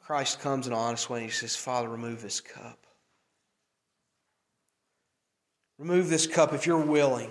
Christ 0.00 0.40
comes 0.40 0.66
in 0.66 0.72
an 0.72 0.78
honest 0.78 1.10
way 1.10 1.18
and 1.18 1.26
he 1.26 1.32
says, 1.32 1.54
Father, 1.54 1.88
remove 1.88 2.22
this 2.22 2.40
cup. 2.40 2.86
Remove 5.78 6.08
this 6.08 6.26
cup 6.26 6.54
if 6.54 6.66
you're 6.66 6.78
willing. 6.78 7.30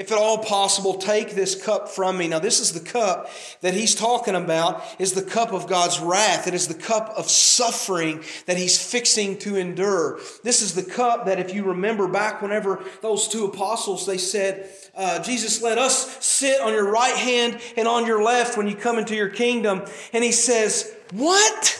If 0.00 0.10
at 0.10 0.16
all 0.16 0.38
possible, 0.38 0.94
take 0.94 1.32
this 1.34 1.62
cup 1.62 1.90
from 1.90 2.16
me. 2.16 2.26
Now, 2.26 2.38
this 2.38 2.58
is 2.58 2.72
the 2.72 2.80
cup 2.80 3.30
that 3.60 3.74
he's 3.74 3.94
talking 3.94 4.34
about, 4.34 4.82
is 4.98 5.12
the 5.12 5.20
cup 5.20 5.52
of 5.52 5.66
God's 5.66 6.00
wrath. 6.00 6.46
It 6.46 6.54
is 6.54 6.68
the 6.68 6.74
cup 6.74 7.12
of 7.18 7.28
suffering 7.28 8.24
that 8.46 8.56
he's 8.56 8.82
fixing 8.82 9.36
to 9.40 9.56
endure. 9.56 10.18
This 10.42 10.62
is 10.62 10.74
the 10.74 10.90
cup 10.90 11.26
that, 11.26 11.38
if 11.38 11.52
you 11.52 11.64
remember 11.64 12.08
back 12.08 12.40
whenever 12.40 12.82
those 13.02 13.28
two 13.28 13.44
apostles, 13.44 14.06
they 14.06 14.16
said, 14.16 14.70
uh, 14.96 15.22
Jesus, 15.22 15.60
let 15.60 15.76
us 15.76 16.24
sit 16.24 16.62
on 16.62 16.72
your 16.72 16.90
right 16.90 17.16
hand 17.16 17.60
and 17.76 17.86
on 17.86 18.06
your 18.06 18.22
left 18.22 18.56
when 18.56 18.68
you 18.68 18.76
come 18.76 18.96
into 18.96 19.14
your 19.14 19.28
kingdom. 19.28 19.82
And 20.14 20.24
he 20.24 20.32
says, 20.32 20.90
What? 21.12 21.78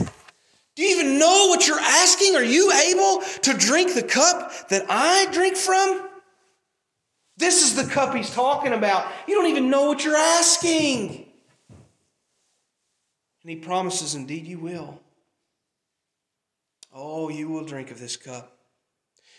Do 0.76 0.82
you 0.82 1.00
even 1.00 1.18
know 1.18 1.46
what 1.48 1.66
you're 1.66 1.80
asking? 1.80 2.36
Are 2.36 2.44
you 2.44 2.70
able 2.70 3.22
to 3.44 3.54
drink 3.54 3.94
the 3.94 4.02
cup 4.02 4.68
that 4.68 4.84
I 4.90 5.26
drink 5.32 5.56
from? 5.56 6.09
This 7.40 7.62
is 7.62 7.74
the 7.74 7.90
cup 7.90 8.14
he's 8.14 8.30
talking 8.30 8.74
about. 8.74 9.10
You 9.26 9.34
don't 9.34 9.46
even 9.46 9.70
know 9.70 9.86
what 9.86 10.04
you're 10.04 10.14
asking. 10.14 11.26
And 13.42 13.50
he 13.50 13.56
promises, 13.56 14.14
indeed, 14.14 14.46
you 14.46 14.58
will. 14.58 15.00
Oh, 16.92 17.30
you 17.30 17.48
will 17.48 17.64
drink 17.64 17.90
of 17.90 17.98
this 17.98 18.16
cup. 18.16 18.58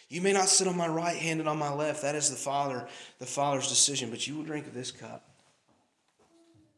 You 0.10 0.22
may 0.22 0.34
not 0.34 0.50
sit 0.50 0.68
on 0.68 0.76
my 0.76 0.88
right 0.88 1.16
hand 1.16 1.42
and 1.42 1.48
on 1.48 1.60
my 1.60 1.72
left. 1.72 2.02
That 2.02 2.16
is 2.16 2.32
the 2.32 2.36
Father, 2.36 2.88
the 3.20 3.28
Father's 3.28 3.70
decision, 3.70 4.10
but 4.10 4.28
you 4.28 4.36
will 4.36 4.44
drink 4.44 4.66
of 4.66 4.74
this 4.74 4.92
cup. 4.92 5.24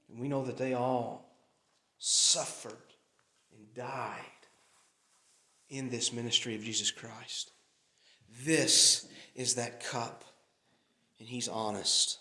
And 0.09 0.19
we 0.19 0.27
know 0.27 0.43
that 0.43 0.57
they 0.57 0.73
all 0.73 1.33
suffered 1.99 2.75
and 3.57 3.73
died 3.73 4.19
in 5.69 5.89
this 5.89 6.11
ministry 6.11 6.53
of 6.53 6.63
Jesus 6.63 6.91
Christ. 6.91 7.51
This 8.43 9.07
is 9.35 9.55
that 9.55 9.83
cup 9.83 10.25
and 11.23 11.29
he's 11.29 11.47
honest. 11.47 12.19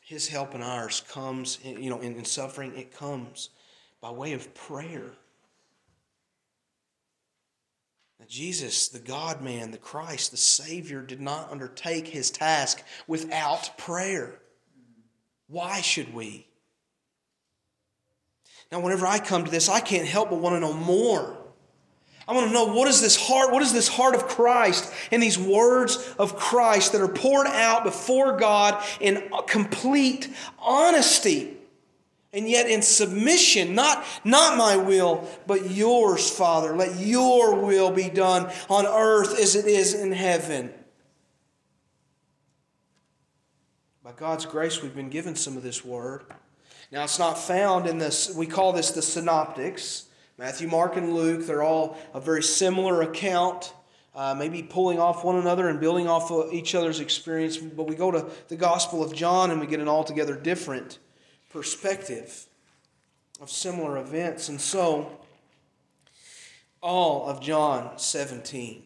His 0.00 0.28
help 0.28 0.54
and 0.54 0.62
ours 0.62 1.02
comes, 1.10 1.58
you 1.64 1.90
know, 1.90 1.98
in, 1.98 2.14
in 2.14 2.24
suffering, 2.24 2.72
it 2.76 2.96
comes 2.96 3.50
by 4.00 4.12
way 4.12 4.32
of 4.32 4.54
prayer. 4.54 5.10
Now, 8.20 8.26
Jesus, 8.28 8.86
the 8.86 9.00
God 9.00 9.42
man, 9.42 9.72
the 9.72 9.76
Christ, 9.76 10.30
the 10.30 10.36
Savior, 10.36 11.02
did 11.02 11.20
not 11.20 11.50
undertake 11.50 12.06
his 12.06 12.30
task 12.30 12.84
without 13.08 13.76
prayer. 13.76 14.38
Why 15.48 15.80
should 15.80 16.14
we? 16.14 16.46
Now, 18.70 18.78
whenever 18.78 19.04
I 19.04 19.18
come 19.18 19.44
to 19.44 19.50
this, 19.50 19.68
I 19.68 19.80
can't 19.80 20.06
help 20.06 20.30
but 20.30 20.38
want 20.38 20.54
to 20.54 20.60
know 20.60 20.74
more. 20.74 21.45
I 22.28 22.34
want 22.34 22.48
to 22.48 22.52
know 22.52 22.64
what 22.64 22.88
is 22.88 23.00
this 23.00 23.16
heart, 23.16 23.52
what 23.52 23.62
is 23.62 23.72
this 23.72 23.86
heart 23.86 24.16
of 24.16 24.26
Christ 24.26 24.92
and 25.12 25.22
these 25.22 25.38
words 25.38 26.14
of 26.18 26.36
Christ 26.36 26.92
that 26.92 27.00
are 27.00 27.08
poured 27.08 27.46
out 27.46 27.84
before 27.84 28.36
God 28.36 28.82
in 29.00 29.30
complete 29.46 30.28
honesty 30.58 31.56
and 32.32 32.48
yet 32.48 32.68
in 32.68 32.82
submission, 32.82 33.74
not, 33.74 34.04
not 34.22 34.58
my 34.58 34.76
will, 34.76 35.26
but 35.46 35.70
yours, 35.70 36.28
Father. 36.28 36.76
Let 36.76 36.98
your 36.98 37.64
will 37.64 37.90
be 37.90 38.10
done 38.10 38.52
on 38.68 38.84
earth 38.84 39.38
as 39.38 39.54
it 39.54 39.64
is 39.66 39.94
in 39.94 40.12
heaven. 40.12 40.70
By 44.04 44.12
God's 44.12 44.44
grace, 44.44 44.82
we've 44.82 44.94
been 44.94 45.08
given 45.08 45.34
some 45.34 45.56
of 45.56 45.62
this 45.62 45.84
word. 45.84 46.24
Now, 46.92 47.04
it's 47.04 47.18
not 47.18 47.38
found 47.38 47.86
in 47.86 47.98
this, 47.98 48.34
we 48.34 48.46
call 48.46 48.72
this 48.72 48.90
the 48.90 49.02
synoptics 49.02 50.06
Matthew, 50.38 50.68
Mark, 50.68 50.96
and 50.96 51.14
Luke, 51.14 51.46
they're 51.46 51.62
all 51.62 51.96
a 52.12 52.20
very 52.20 52.42
similar 52.42 53.00
account, 53.00 53.72
uh, 54.14 54.34
maybe 54.34 54.62
pulling 54.62 54.98
off 54.98 55.24
one 55.24 55.36
another 55.36 55.68
and 55.68 55.80
building 55.80 56.08
off 56.08 56.30
of 56.30 56.52
each 56.52 56.74
other's 56.74 57.00
experience. 57.00 57.56
But 57.56 57.84
we 57.84 57.94
go 57.94 58.10
to 58.10 58.26
the 58.48 58.56
Gospel 58.56 59.02
of 59.02 59.14
John 59.14 59.50
and 59.50 59.60
we 59.60 59.66
get 59.66 59.80
an 59.80 59.88
altogether 59.88 60.36
different 60.36 60.98
perspective 61.50 62.46
of 63.40 63.50
similar 63.50 63.96
events. 63.96 64.50
And 64.50 64.60
so, 64.60 65.10
all 66.82 67.28
of 67.28 67.40
John 67.40 67.98
17 67.98 68.82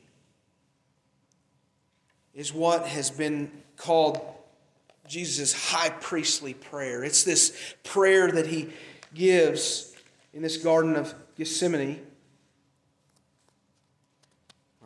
is 2.33 2.55
what 2.55 2.87
has 2.87 3.11
been 3.11 3.51
called 3.77 4.21
Jesus' 5.09 5.71
high 5.71 5.91
priestly 5.91 6.55
prayer. 6.55 7.03
It's 7.03 7.25
this 7.25 7.75
prayer 7.83 8.31
that 8.31 8.47
he 8.47 8.71
gives 9.13 9.93
in 10.33 10.43
this 10.43 10.57
Garden 10.57 10.95
of 10.95 11.13
Gethsemane. 11.41 11.99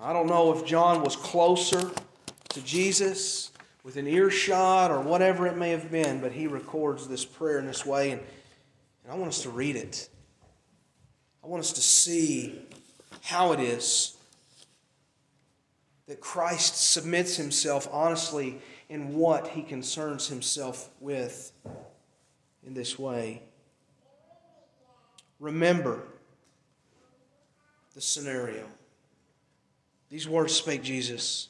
I 0.00 0.12
don't 0.12 0.28
know 0.28 0.56
if 0.56 0.64
John 0.64 1.02
was 1.02 1.16
closer 1.16 1.90
to 2.50 2.60
Jesus 2.60 3.50
with 3.82 3.96
an 3.96 4.06
earshot 4.06 4.92
or 4.92 5.00
whatever 5.00 5.48
it 5.48 5.56
may 5.56 5.70
have 5.70 5.90
been, 5.90 6.20
but 6.20 6.30
he 6.30 6.46
records 6.46 7.08
this 7.08 7.24
prayer 7.24 7.58
in 7.58 7.66
this 7.66 7.84
way, 7.84 8.12
and, 8.12 8.20
and 9.02 9.12
I 9.12 9.16
want 9.16 9.30
us 9.30 9.42
to 9.42 9.50
read 9.50 9.74
it. 9.74 10.08
I 11.42 11.48
want 11.48 11.58
us 11.58 11.72
to 11.72 11.80
see 11.80 12.62
how 13.22 13.50
it 13.50 13.58
is 13.58 14.16
that 16.06 16.20
Christ 16.20 16.92
submits 16.92 17.34
himself 17.34 17.88
honestly 17.90 18.60
in 18.88 19.14
what 19.14 19.48
he 19.48 19.62
concerns 19.64 20.28
himself 20.28 20.88
with 21.00 21.50
in 22.64 22.74
this 22.74 22.96
way. 22.96 23.42
Remember 25.40 26.04
the 27.94 28.00
scenario. 28.00 28.66
These 30.10 30.28
words 30.28 30.52
spake 30.52 30.82
Jesus 30.82 31.48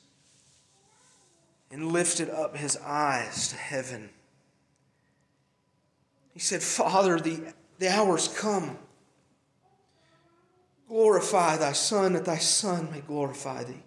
and 1.70 1.92
lifted 1.92 2.30
up 2.30 2.56
his 2.56 2.76
eyes 2.76 3.48
to 3.48 3.56
heaven. 3.56 4.10
He 6.32 6.40
said, 6.40 6.62
Father, 6.62 7.18
the, 7.18 7.52
the 7.78 7.88
hour's 7.88 8.28
come. 8.28 8.78
Glorify 10.88 11.56
thy 11.56 11.72
Son, 11.72 12.12
that 12.12 12.24
thy 12.24 12.38
Son 12.38 12.90
may 12.92 13.00
glorify 13.00 13.64
thee. 13.64 13.82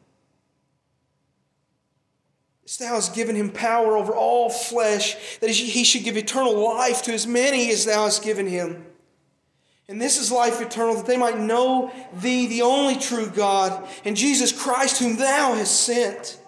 As 2.66 2.78
thou 2.78 2.96
hast 2.96 3.16
given 3.16 3.36
him 3.36 3.50
power 3.50 3.96
over 3.96 4.14
all 4.14 4.50
flesh, 4.50 5.38
that 5.40 5.50
he 5.50 5.86
should 5.86 6.04
give 6.04 6.18
eternal 6.18 6.62
life 6.62 7.02
to 7.04 7.14
as 7.14 7.26
many 7.26 7.72
as 7.72 7.86
thou 7.86 8.04
hast 8.04 8.24
given 8.24 8.48
him. 8.48 8.86
And 9.90 10.02
this 10.02 10.18
is 10.18 10.32
life 10.32 10.60
eternal, 10.60 10.96
that 10.96 11.06
they 11.06 11.18
might 11.18 11.40
know 11.40 11.92
thee, 12.14 12.48
the 12.48 12.64
only 12.64 12.98
true 12.98 13.30
God, 13.30 13.88
and 14.04 14.18
Jesus 14.18 14.52
Christ, 14.52 15.00
whom 15.00 15.16
thou 15.16 15.54
hast 15.54 15.84
sent. 15.84 16.40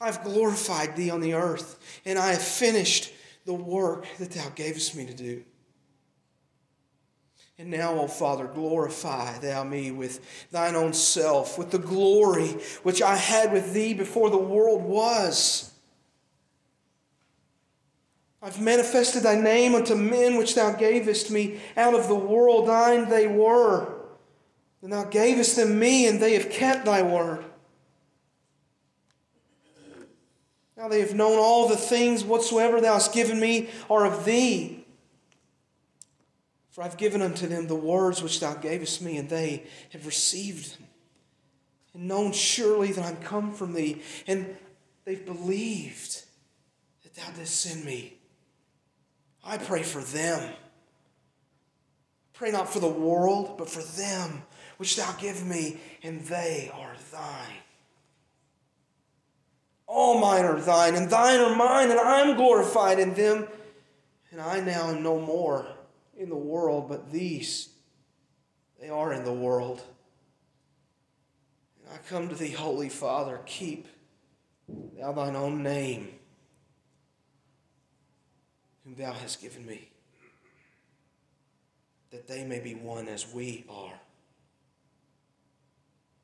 I 0.00 0.06
have 0.06 0.22
glorified 0.22 0.94
thee 0.94 1.10
on 1.10 1.20
the 1.20 1.34
earth, 1.34 2.00
and 2.04 2.18
I 2.18 2.32
have 2.32 2.42
finished 2.42 3.12
the 3.44 3.54
work 3.54 4.06
that 4.18 4.30
thou 4.30 4.48
gavest 4.50 4.94
me 4.94 5.06
to 5.06 5.14
do. 5.14 5.42
And 7.58 7.70
now, 7.70 7.98
O 7.98 8.08
Father, 8.08 8.46
glorify 8.46 9.38
thou 9.38 9.62
me 9.64 9.90
with 9.90 10.48
thine 10.50 10.74
own 10.74 10.92
self, 10.92 11.56
with 11.58 11.70
the 11.70 11.78
glory 11.78 12.48
which 12.82 13.02
I 13.02 13.16
had 13.16 13.52
with 13.52 13.72
thee 13.72 13.94
before 13.94 14.30
the 14.30 14.38
world 14.38 14.82
was. 14.82 15.73
I've 18.44 18.60
manifested 18.60 19.22
thy 19.22 19.36
name 19.36 19.74
unto 19.74 19.94
men 19.94 20.36
which 20.36 20.54
thou 20.54 20.74
gavest 20.74 21.30
me 21.30 21.60
out 21.78 21.94
of 21.94 22.08
the 22.08 22.14
world. 22.14 22.68
Thine 22.68 23.08
they 23.08 23.26
were. 23.26 23.90
And 24.82 24.92
thou 24.92 25.04
gavest 25.04 25.56
them 25.56 25.78
me, 25.78 26.06
and 26.06 26.20
they 26.20 26.34
have 26.34 26.50
kept 26.50 26.84
thy 26.84 27.00
word. 27.00 27.42
Now 30.76 30.88
they 30.88 31.00
have 31.00 31.14
known 31.14 31.38
all 31.38 31.68
the 31.68 31.76
things 31.76 32.22
whatsoever 32.22 32.82
thou 32.82 32.92
hast 32.92 33.14
given 33.14 33.40
me 33.40 33.70
are 33.88 34.04
of 34.04 34.26
thee. 34.26 34.84
For 36.68 36.82
I've 36.82 36.98
given 36.98 37.22
unto 37.22 37.46
them 37.46 37.66
the 37.66 37.74
words 37.74 38.22
which 38.22 38.40
thou 38.40 38.52
gavest 38.52 39.00
me, 39.00 39.16
and 39.16 39.30
they 39.30 39.64
have 39.92 40.04
received 40.04 40.76
them, 40.76 40.88
and 41.94 42.08
known 42.08 42.32
surely 42.32 42.92
that 42.92 43.06
I'm 43.06 43.16
come 43.16 43.54
from 43.54 43.72
thee, 43.72 44.02
and 44.26 44.54
they've 45.06 45.24
believed 45.24 46.24
that 47.04 47.14
thou 47.14 47.30
didst 47.38 47.58
send 47.58 47.86
me. 47.86 48.18
I 49.44 49.58
pray 49.58 49.82
for 49.82 50.00
them. 50.00 50.54
Pray 52.32 52.50
not 52.50 52.72
for 52.72 52.80
the 52.80 52.88
world, 52.88 53.56
but 53.58 53.68
for 53.68 53.82
them 53.82 54.42
which 54.76 54.96
thou 54.96 55.12
give 55.12 55.46
me, 55.46 55.78
and 56.02 56.20
they 56.22 56.70
are 56.74 56.94
thine. 57.12 57.56
All 59.86 60.18
mine 60.18 60.44
are 60.44 60.60
thine, 60.60 60.94
and 60.94 61.08
thine 61.08 61.40
are 61.40 61.54
mine, 61.54 61.90
and 61.90 62.00
I'm 62.00 62.36
glorified 62.36 62.98
in 62.98 63.14
them, 63.14 63.46
and 64.30 64.40
I 64.40 64.60
now 64.60 64.90
am 64.90 65.02
no 65.02 65.20
more 65.20 65.66
in 66.16 66.28
the 66.28 66.36
world, 66.36 66.88
but 66.88 67.12
these, 67.12 67.68
they 68.80 68.88
are 68.88 69.12
in 69.12 69.24
the 69.24 69.32
world. 69.32 69.82
And 71.84 71.94
I 71.94 71.98
come 72.08 72.28
to 72.28 72.34
thee, 72.34 72.50
Holy 72.50 72.88
Father, 72.88 73.40
keep 73.46 73.86
thou 74.98 75.12
thine 75.12 75.36
own 75.36 75.62
name, 75.62 76.08
whom 78.84 78.94
thou 78.94 79.12
hast 79.12 79.40
given 79.40 79.64
me, 79.66 79.88
that 82.10 82.28
they 82.28 82.44
may 82.44 82.60
be 82.60 82.74
one 82.74 83.08
as 83.08 83.32
we 83.32 83.64
are. 83.68 83.98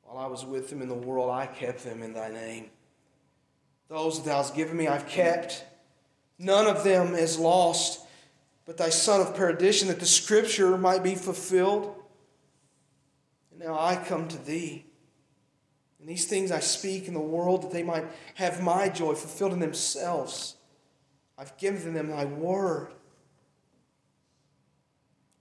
While 0.03 0.17
I 0.17 0.27
was 0.27 0.45
with 0.45 0.69
them 0.69 0.81
in 0.81 0.89
the 0.89 0.93
world, 0.93 1.29
I 1.29 1.45
kept 1.45 1.83
them 1.83 2.03
in 2.03 2.13
thy 2.13 2.29
name. 2.29 2.69
Those 3.89 4.17
that 4.17 4.29
thou 4.29 4.37
hast 4.37 4.55
given 4.55 4.77
me, 4.77 4.87
I've 4.87 5.07
kept. 5.07 5.65
None 6.37 6.67
of 6.67 6.83
them 6.83 7.15
is 7.15 7.37
lost 7.37 8.01
but 8.65 8.77
thy 8.77 8.89
son 8.89 9.21
of 9.21 9.35
perdition, 9.35 9.87
that 9.87 9.99
the 9.99 10.05
scripture 10.05 10.77
might 10.77 11.03
be 11.03 11.15
fulfilled. 11.15 11.95
And 13.51 13.59
now 13.59 13.77
I 13.77 13.95
come 13.95 14.27
to 14.29 14.37
thee. 14.37 14.85
And 15.99 16.07
these 16.07 16.25
things 16.25 16.51
I 16.51 16.59
speak 16.59 17.07
in 17.07 17.13
the 17.13 17.19
world 17.19 17.63
that 17.63 17.71
they 17.71 17.83
might 17.83 18.05
have 18.35 18.63
my 18.63 18.89
joy 18.89 19.13
fulfilled 19.13 19.53
in 19.53 19.59
themselves. 19.59 20.55
I've 21.41 21.57
given 21.57 21.95
them 21.95 22.09
thy 22.11 22.25
word. 22.25 22.93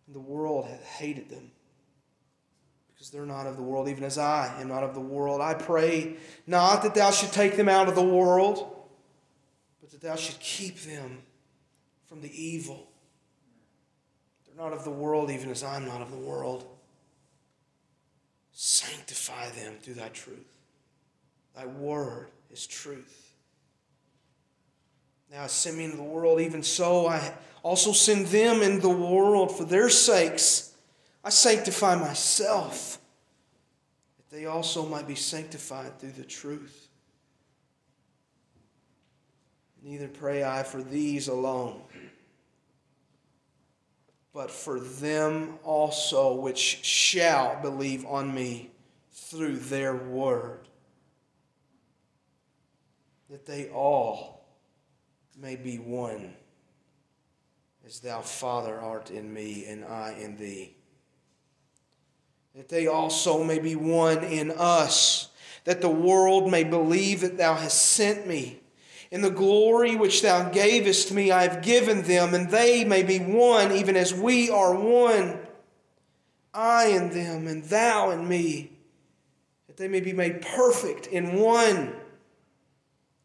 And 0.07 0.17
the 0.17 0.21
world 0.21 0.65
hath 0.65 0.83
hated 0.83 1.29
them 1.29 1.51
because 2.89 3.11
they're 3.11 3.27
not 3.27 3.47
of 3.47 3.57
the 3.57 3.63
world, 3.63 3.87
even 3.87 4.05
as 4.05 4.17
I 4.17 4.61
am 4.61 4.69
not 4.69 4.83
of 4.83 4.95
the 4.95 5.01
world. 5.01 5.43
I 5.43 5.53
pray 5.53 6.17
not 6.47 6.83
that 6.85 6.95
thou 6.95 7.11
should 7.11 7.33
take 7.33 7.59
them 7.59 7.69
out 7.69 7.87
of 7.87 7.95
the 7.95 8.03
world, 8.03 8.75
but 9.83 9.91
that 9.91 10.01
thou 10.01 10.17
should 10.17 10.41
keep 10.41 10.81
them 10.81 11.19
from 12.07 12.23
the 12.23 12.33
evil 12.43 12.89
They're 14.47 14.65
not 14.65 14.73
of 14.73 14.85
the 14.85 14.91
world, 14.91 15.31
even 15.31 15.51
as 15.51 15.63
I'm 15.63 15.87
not 15.87 16.01
of 16.01 16.11
the 16.11 16.17
world. 16.17 16.67
Sanctify 18.53 19.51
them 19.51 19.75
through 19.81 19.95
thy 19.95 20.09
truth. 20.09 20.57
Thy 21.55 21.67
word 21.67 22.31
is 22.51 22.67
truth. 22.67 23.30
Now, 25.31 25.45
I 25.45 25.47
send 25.47 25.79
me 25.79 25.85
into 25.85 25.97
the 25.97 26.03
world, 26.03 26.41
even 26.41 26.63
so 26.63 27.07
I 27.07 27.35
also 27.63 27.93
send 27.93 28.27
them 28.27 28.63
into 28.63 28.81
the 28.81 28.89
world 28.89 29.57
for 29.57 29.65
their 29.65 29.89
sakes. 29.89 30.73
I 31.23 31.31
sanctify 31.31 31.95
myself, 31.97 32.99
that 34.17 34.35
they 34.35 34.47
also 34.47 34.87
might 34.87 35.07
be 35.07 35.15
sanctified 35.15 35.99
through 35.99 36.13
the 36.13 36.25
truth. 36.25 36.89
Neither 39.83 40.09
pray 40.09 40.43
I 40.45 40.63
for 40.63 40.83
these 40.83 41.29
alone 41.29 41.83
but 44.33 44.51
for 44.51 44.79
them 44.79 45.59
also 45.65 46.35
which 46.35 46.85
shall 46.85 47.61
believe 47.61 48.07
on 48.07 48.33
me 48.33 48.71
through 49.13 49.57
their 49.57 49.95
word, 49.95 50.69
that 53.29 53.47
they 53.47 53.69
all 53.69 54.40
may 55.41 55.57
be 55.57 55.79
one, 55.79 56.35
as 57.87 58.01
thou, 58.01 58.21
Father, 58.21 58.79
art 58.79 59.11
in 59.11 59.33
me, 59.33 59.65
and 59.67 59.85
I 59.87 60.15
in 60.21 60.37
thee. 60.37 60.75
That 62.55 62.69
they 62.69 62.87
also 62.87 63.43
may 63.43 63.59
be 63.59 63.75
one 63.75 64.23
in 64.23 64.51
us, 64.51 65.31
that 65.65 65.81
the 65.81 65.89
world 65.89 66.51
may 66.51 66.65
believe 66.65 67.23
that 67.23 67.39
thou 67.39 67.55
hast 67.55 67.81
sent 67.81 68.27
me. 68.27 68.61
In 69.11 69.23
the 69.23 69.31
glory 69.31 69.97
which 69.97 70.21
thou 70.21 70.51
gavest 70.51 71.11
me, 71.11 71.31
I 71.31 71.45
have 71.45 71.63
given 71.63 72.03
them, 72.03 72.35
and 72.35 72.51
they 72.51 72.85
may 72.85 73.03
be 73.03 73.19
one, 73.19 73.73
even 73.73 73.97
as 73.97 74.13
we 74.13 74.51
are 74.51 74.75
one. 74.75 75.39
I 76.53 76.89
in 76.89 77.11
them, 77.11 77.47
and 77.47 77.65
thou 77.65 78.11
in 78.11 78.29
me, 78.29 78.73
that 79.69 79.79
they 79.79 79.89
may 79.89 80.01
be 80.01 80.13
made 80.13 80.43
perfect 80.43 81.07
in 81.07 81.41
one, 81.41 81.97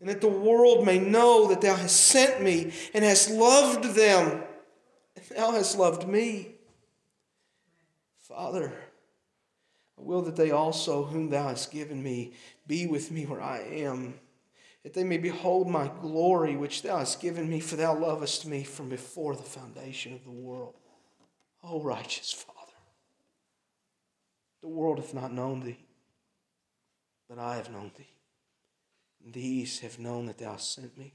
and 0.05 0.13
that 0.13 0.21
the 0.21 0.27
world 0.27 0.85
may 0.85 0.99
know 0.99 1.47
that 1.47 1.61
thou 1.61 1.75
hast 1.75 1.99
sent 1.99 2.39
me 2.39 2.71
and 2.93 3.03
hast 3.03 3.31
loved 3.31 3.95
them, 3.95 4.43
and 5.15 5.25
thou 5.35 5.49
hast 5.49 5.79
loved 5.79 6.07
me. 6.07 6.51
Father, 8.19 8.71
I 9.97 10.01
will 10.03 10.21
that 10.21 10.35
they 10.35 10.51
also, 10.51 11.05
whom 11.05 11.31
thou 11.31 11.47
hast 11.47 11.71
given 11.71 12.03
me, 12.03 12.33
be 12.67 12.85
with 12.85 13.09
me 13.09 13.25
where 13.25 13.41
I 13.41 13.61
am, 13.61 14.19
that 14.83 14.93
they 14.93 15.03
may 15.03 15.17
behold 15.17 15.67
my 15.67 15.89
glory 15.99 16.55
which 16.55 16.83
thou 16.83 16.99
hast 16.99 17.19
given 17.19 17.49
me, 17.49 17.59
for 17.59 17.75
thou 17.75 17.97
lovest 17.97 18.45
me 18.45 18.63
from 18.63 18.89
before 18.89 19.35
the 19.35 19.41
foundation 19.41 20.13
of 20.13 20.23
the 20.23 20.29
world. 20.29 20.75
O 21.63 21.81
righteous 21.81 22.31
Father, 22.31 22.77
the 24.61 24.67
world 24.67 24.99
hath 24.99 25.15
not 25.15 25.33
known 25.33 25.61
thee, 25.61 25.79
but 27.27 27.39
I 27.39 27.55
have 27.55 27.71
known 27.71 27.89
thee. 27.97 28.14
These 29.25 29.79
have 29.79 29.97
known 29.97 30.27
that 30.27 30.37
thou 30.37 30.57
sent 30.57 30.97
me, 30.97 31.13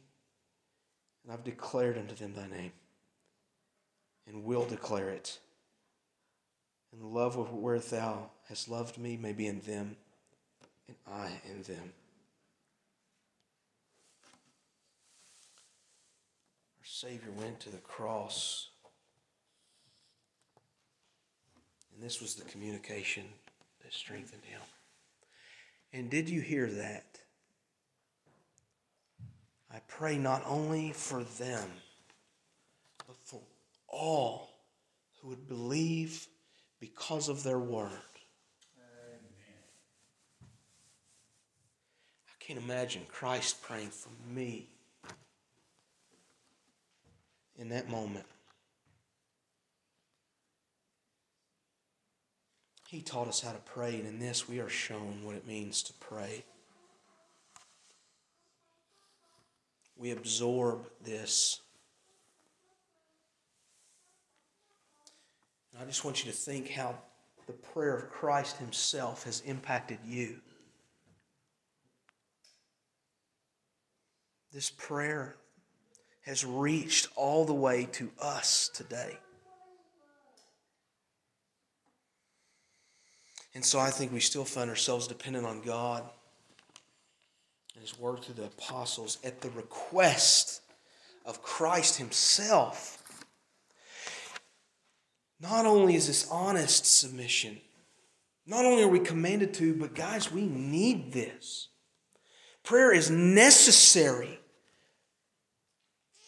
and 1.23 1.33
I've 1.33 1.45
declared 1.45 1.97
unto 1.97 2.15
them 2.15 2.35
thy 2.35 2.49
name, 2.49 2.73
and 4.27 4.45
will 4.45 4.65
declare 4.65 5.11
it 5.11 5.39
and 6.93 7.01
the 7.01 7.07
love 7.07 7.37
where 7.53 7.79
thou 7.79 8.31
hast 8.49 8.69
loved 8.69 8.99
me 8.99 9.17
may 9.17 9.33
be 9.33 9.47
in 9.47 9.61
them, 9.61 9.97
and 10.89 10.97
I 11.07 11.31
in 11.49 11.63
them. 11.63 11.93
Our 16.79 16.85
Savior 16.85 17.31
went 17.31 17.61
to 17.61 17.71
the 17.71 17.79
cross, 17.79 18.71
and 21.95 22.03
this 22.03 22.21
was 22.21 22.35
the 22.35 22.45
communication 22.45 23.25
that 23.83 23.93
strengthened 23.93 24.45
him. 24.45 24.61
And 25.93 26.11
did 26.11 26.29
you 26.29 26.41
hear 26.41 26.67
that? 26.67 27.10
Pray 29.91 30.17
not 30.17 30.43
only 30.47 30.93
for 30.93 31.25
them, 31.25 31.69
but 33.07 33.17
for 33.23 33.41
all 33.87 34.49
who 35.21 35.29
would 35.29 35.47
believe 35.47 36.27
because 36.79 37.29
of 37.29 37.43
their 37.43 37.59
word. 37.59 37.91
Amen. 38.79 39.21
I 42.29 42.33
can't 42.39 42.59
imagine 42.59 43.03
Christ 43.11 43.63
praying 43.63 43.91
for 43.91 44.09
me 44.33 44.69
in 47.59 47.69
that 47.69 47.91
moment. 47.91 48.25
He 52.89 53.03
taught 53.03 53.29
us 53.29 53.41
how 53.41 53.53
to 53.53 53.59
pray, 53.59 53.97
and 53.97 54.07
in 54.07 54.19
this 54.19 54.49
we 54.49 54.61
are 54.61 54.69
shown 54.69 55.21
what 55.23 55.37
it 55.37 55.47
means 55.47 55.83
to 55.85 55.93
pray. 55.95 56.45
We 60.01 60.13
absorb 60.13 60.89
this 61.05 61.61
I 65.81 65.87
just 65.87 66.05
want 66.05 66.23
you 66.23 66.31
to 66.31 66.37
think 66.37 66.69
how 66.69 66.95
the 67.47 67.55
prayer 67.55 67.97
of 67.97 68.11
Christ 68.11 68.59
Himself 68.59 69.25
has 69.25 69.41
impacted 69.47 69.99
you. 70.05 70.41
This 74.53 74.71
prayer 74.71 75.37
has 76.23 76.45
reached 76.45 77.09
all 77.17 77.47
the 77.47 77.55
way 77.55 77.87
to 77.93 78.11
us 78.21 78.69
today. 78.75 79.19
And 83.55 83.65
so 83.65 83.79
I 83.79 83.91
think 83.91 84.13
we 84.13 84.21
still 84.21 84.45
find 84.45 84.69
ourselves 84.69 85.09
dependent 85.09 85.47
on 85.47 85.63
God 85.63 86.05
and 87.81 87.89
His 87.89 87.99
word 87.99 88.23
through 88.23 88.35
the 88.35 88.45
apostles 88.45 89.17
at 89.25 89.41
the 89.41 89.49
request 89.51 90.61
of 91.25 91.43
Christ 91.43 91.97
Himself 91.97 92.99
not 95.41 95.65
only 95.65 95.95
is 95.95 96.07
this 96.07 96.29
honest 96.31 96.85
submission, 96.85 97.59
not 98.47 98.67
only 98.67 98.83
are 98.83 98.89
we 98.89 99.01
commanded 99.01 99.55
to, 99.55 99.75
but 99.75 99.95
guys, 99.95 100.31
we 100.31 100.43
need 100.43 101.13
this. 101.13 101.69
Prayer 102.63 102.93
is 102.93 103.11
necessary 103.11 104.39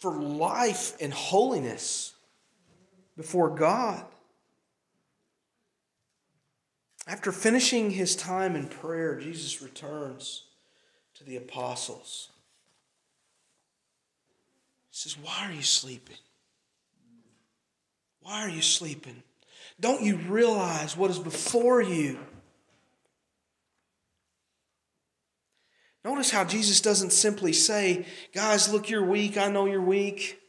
for 0.00 0.18
life 0.18 0.96
and 1.00 1.12
holiness 1.12 2.14
before 3.14 3.50
God. 3.50 4.04
After 7.06 7.32
finishing 7.32 7.90
his 7.90 8.16
time 8.16 8.56
in 8.56 8.68
prayer, 8.68 9.18
Jesus 9.18 9.60
returns 9.60 10.44
to 11.22 11.30
the 11.30 11.36
apostles. 11.36 12.30
He 14.90 14.96
says, 14.96 15.16
Why 15.18 15.48
are 15.48 15.52
you 15.52 15.62
sleeping? 15.62 16.16
Why 18.20 18.42
are 18.42 18.48
you 18.48 18.62
sleeping? 18.62 19.22
Don't 19.80 20.02
you 20.02 20.16
realize 20.16 20.96
what 20.96 21.10
is 21.10 21.18
before 21.18 21.80
you? 21.80 22.18
Notice 26.04 26.30
how 26.30 26.44
Jesus 26.44 26.80
doesn't 26.80 27.12
simply 27.12 27.52
say, 27.52 28.06
Guys, 28.34 28.72
look, 28.72 28.90
you're 28.90 29.04
weak. 29.04 29.36
I 29.36 29.48
know 29.48 29.66
you're 29.66 29.80
weak. 29.80 30.40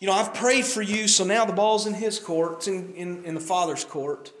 You 0.00 0.06
know, 0.06 0.14
I've 0.14 0.34
prayed 0.34 0.64
for 0.64 0.82
you, 0.82 1.08
so 1.08 1.24
now 1.24 1.44
the 1.44 1.52
ball's 1.52 1.86
in 1.86 1.92
his 1.92 2.18
court, 2.18 2.54
it's 2.58 2.68
in, 2.68 2.94
in, 2.94 3.24
in 3.24 3.34
the 3.34 3.40
Father's 3.40 3.84
court. 3.84 4.32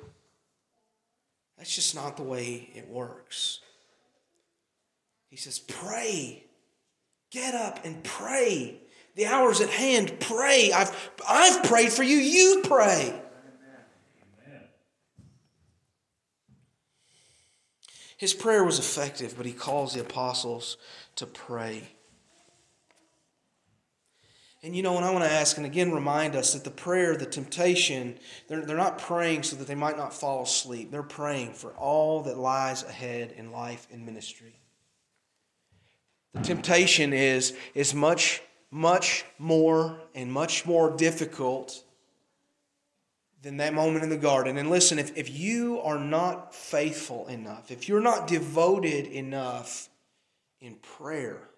That's 1.58 1.74
just 1.74 1.94
not 1.94 2.16
the 2.16 2.22
way 2.22 2.70
it 2.74 2.88
works. 2.88 3.60
He 5.30 5.36
says, 5.36 5.58
Pray. 5.58 6.44
Get 7.30 7.54
up 7.54 7.84
and 7.84 8.02
pray. 8.02 8.80
The 9.14 9.26
hour's 9.26 9.60
at 9.60 9.70
hand. 9.70 10.18
Pray. 10.18 10.72
I've, 10.72 11.10
I've 11.28 11.62
prayed 11.62 11.92
for 11.92 12.02
you. 12.02 12.16
You 12.16 12.62
pray. 12.64 13.14
His 18.16 18.34
prayer 18.34 18.64
was 18.64 18.78
effective, 18.78 19.34
but 19.34 19.46
he 19.46 19.52
calls 19.52 19.94
the 19.94 20.02
apostles 20.02 20.76
to 21.16 21.24
pray. 21.24 21.88
And 24.62 24.76
you 24.76 24.82
know, 24.82 24.96
and 24.96 25.06
I 25.06 25.10
want 25.10 25.24
to 25.24 25.30
ask 25.30 25.56
and 25.56 25.64
again 25.64 25.90
remind 25.90 26.36
us 26.36 26.52
that 26.52 26.64
the 26.64 26.70
prayer, 26.70 27.16
the 27.16 27.24
temptation, 27.24 28.18
they're, 28.46 28.66
they're 28.66 28.76
not 28.76 28.98
praying 28.98 29.44
so 29.44 29.56
that 29.56 29.66
they 29.66 29.74
might 29.74 29.96
not 29.96 30.12
fall 30.12 30.42
asleep. 30.42 30.90
They're 30.90 31.02
praying 31.02 31.54
for 31.54 31.70
all 31.70 32.20
that 32.24 32.36
lies 32.36 32.82
ahead 32.82 33.32
in 33.38 33.52
life 33.52 33.88
and 33.90 34.04
ministry. 34.04 34.59
The 36.34 36.40
temptation 36.40 37.12
is, 37.12 37.56
is 37.74 37.94
much 37.94 38.42
much 38.70 39.24
more 39.38 40.00
and 40.14 40.32
much 40.32 40.64
more 40.64 40.96
difficult 40.96 41.82
than 43.42 43.56
that 43.56 43.74
moment 43.74 44.04
in 44.04 44.10
the 44.10 44.16
garden. 44.16 44.56
And 44.58 44.70
listen, 44.70 44.98
if, 44.98 45.16
if 45.16 45.30
you 45.30 45.80
are 45.80 45.98
not 45.98 46.54
faithful 46.54 47.26
enough, 47.26 47.70
if 47.70 47.88
you're 47.88 48.00
not 48.00 48.28
devoted 48.28 49.06
enough 49.06 49.88
in 50.60 50.74
prayer, 50.76 51.48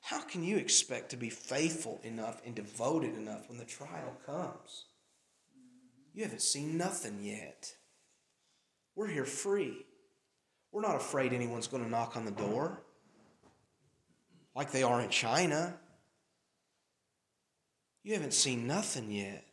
how 0.00 0.22
can 0.22 0.42
you 0.42 0.56
expect 0.56 1.10
to 1.10 1.16
be 1.16 1.30
faithful 1.30 2.00
enough 2.02 2.40
and 2.44 2.54
devoted 2.54 3.14
enough 3.16 3.48
when 3.48 3.58
the 3.58 3.64
trial 3.64 4.16
comes? 4.24 4.86
You 6.14 6.24
haven't 6.24 6.42
seen 6.42 6.76
nothing 6.76 7.18
yet. 7.22 7.74
We're 8.96 9.08
here 9.08 9.26
free. 9.26 9.86
We're 10.72 10.80
not 10.80 10.96
afraid 10.96 11.32
anyone's 11.32 11.68
going 11.68 11.84
to 11.84 11.90
knock 11.90 12.16
on 12.16 12.24
the 12.24 12.30
door 12.30 12.82
like 14.54 14.70
they 14.72 14.82
are 14.82 15.00
in 15.00 15.10
China. 15.10 15.74
You 18.02 18.14
haven't 18.14 18.34
seen 18.34 18.66
nothing 18.66 19.10
yet. 19.10 19.44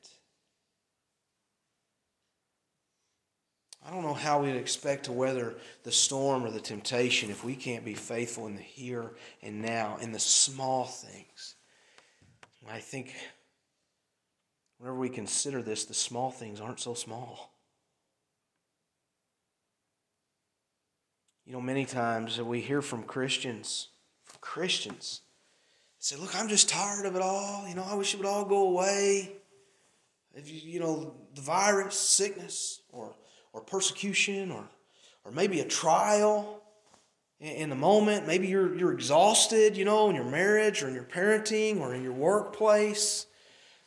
I 3.86 3.92
don't 3.92 4.04
know 4.04 4.14
how 4.14 4.42
we'd 4.42 4.56
expect 4.56 5.06
to 5.06 5.14
weather 5.14 5.56
the 5.84 5.92
storm 5.92 6.44
or 6.44 6.52
the 6.52 6.60
temptation 6.60 7.30
if 7.30 7.46
we 7.46 7.56
can't 7.56 7.86
be 7.86 7.94
faithful 7.94 8.48
in 8.48 8.56
the 8.56 8.62
here 8.62 9.12
and 9.42 9.62
now, 9.62 9.98
in 10.02 10.12
the 10.12 10.20
small 10.20 10.86
things. 10.86 11.56
I 12.70 12.80
think 12.80 13.16
whenever 14.78 14.98
we 14.98 15.10
consider 15.10 15.62
this, 15.62 15.86
the 15.86 15.94
small 15.94 16.32
things 16.32 16.60
aren't 16.60 16.80
so 16.80 16.94
small. 16.94 17.54
You 21.46 21.54
know, 21.54 21.62
many 21.62 21.86
times 21.86 22.42
we 22.42 22.60
hear 22.60 22.82
from 22.82 23.04
Christians, 23.04 23.88
Christians, 24.48 25.22
say, 26.00 26.16
Look, 26.16 26.34
I'm 26.34 26.48
just 26.48 26.70
tired 26.70 27.06
of 27.06 27.16
it 27.16 27.22
all. 27.22 27.68
You 27.68 27.76
know, 27.76 27.86
I 27.88 27.96
wish 27.96 28.14
it 28.14 28.18
would 28.18 28.26
all 28.26 28.46
go 28.46 28.70
away. 28.70 29.34
If 30.34 30.50
you, 30.50 30.72
you 30.72 30.80
know, 30.80 31.14
the 31.36 31.42
virus, 31.42 31.96
sickness, 31.96 32.82
or, 32.92 33.14
or 33.52 33.62
persecution, 33.62 34.52
or, 34.52 34.64
or 35.26 35.32
maybe 35.32 35.60
a 35.60 35.66
trial 35.66 36.62
in, 37.42 37.50
in 37.50 37.70
the 37.70 37.76
moment. 37.76 38.26
Maybe 38.26 38.48
you're, 38.48 38.74
you're 38.76 38.94
exhausted, 38.94 39.76
you 39.76 39.84
know, 39.84 40.10
in 40.10 40.16
your 40.16 40.26
marriage, 40.26 40.82
or 40.82 40.88
in 40.88 40.96
your 40.96 41.04
parenting, 41.04 41.82
or 41.82 41.94
in 41.94 42.02
your 42.02 42.14
workplace. 42.14 43.28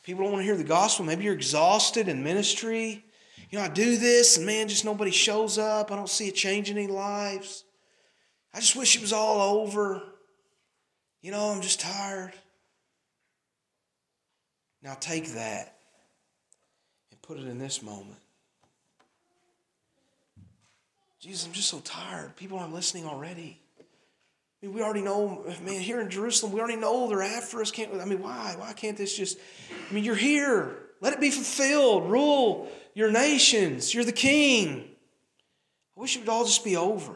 People 0.03 0.23
don't 0.23 0.33
want 0.33 0.41
to 0.41 0.45
hear 0.45 0.57
the 0.57 0.63
gospel. 0.63 1.05
Maybe 1.05 1.23
you're 1.23 1.33
exhausted 1.33 2.07
in 2.07 2.23
ministry. 2.23 3.03
You 3.49 3.57
know, 3.57 3.65
I 3.65 3.67
do 3.67 3.97
this, 3.97 4.37
and 4.37 4.45
man, 4.45 4.67
just 4.67 4.85
nobody 4.85 5.11
shows 5.11 5.57
up. 5.57 5.91
I 5.91 5.95
don't 5.95 6.07
see 6.07 6.27
it 6.27 6.35
changing 6.35 6.77
any 6.77 6.87
lives. 6.87 7.65
I 8.53 8.59
just 8.59 8.75
wish 8.75 8.95
it 8.95 9.01
was 9.01 9.11
all 9.11 9.59
over. 9.59 10.03
You 11.21 11.31
know, 11.31 11.51
I'm 11.51 11.61
just 11.61 11.79
tired. 11.79 12.33
Now 14.83 14.95
take 14.99 15.33
that 15.33 15.75
and 17.11 17.21
put 17.21 17.37
it 17.37 17.47
in 17.47 17.59
this 17.59 17.83
moment. 17.83 18.17
Jesus, 21.19 21.45
I'm 21.45 21.53
just 21.53 21.69
so 21.69 21.79
tired. 21.81 22.35
People 22.35 22.57
aren't 22.57 22.73
listening 22.73 23.05
already. 23.05 23.59
I 23.79 24.65
mean, 24.65 24.73
we 24.75 24.81
already 24.81 25.03
know, 25.03 25.45
man, 25.63 25.79
here 25.79 26.01
in 26.01 26.09
Jerusalem, 26.09 26.51
we 26.51 26.59
already 26.59 26.77
know 26.77 27.07
they're 27.07 27.21
after 27.21 27.61
us. 27.61 27.69
Can't 27.69 27.93
I 28.01 28.05
mean, 28.05 28.23
why? 28.23 28.55
Why 28.57 28.73
can't 28.73 28.97
this 28.97 29.15
just 29.15 29.37
I 29.69 29.93
mean, 29.93 30.03
you're 30.03 30.15
here. 30.15 30.75
Let 30.99 31.13
it 31.13 31.21
be 31.21 31.29
fulfilled. 31.29 32.09
Rule 32.09 32.71
your 32.95 33.11
nations. 33.11 33.93
You're 33.93 34.03
the 34.03 34.11
king. 34.11 34.87
I 35.95 35.99
wish 35.99 36.15
it 36.15 36.19
would 36.19 36.29
all 36.29 36.45
just 36.45 36.63
be 36.63 36.75
over. 36.75 37.15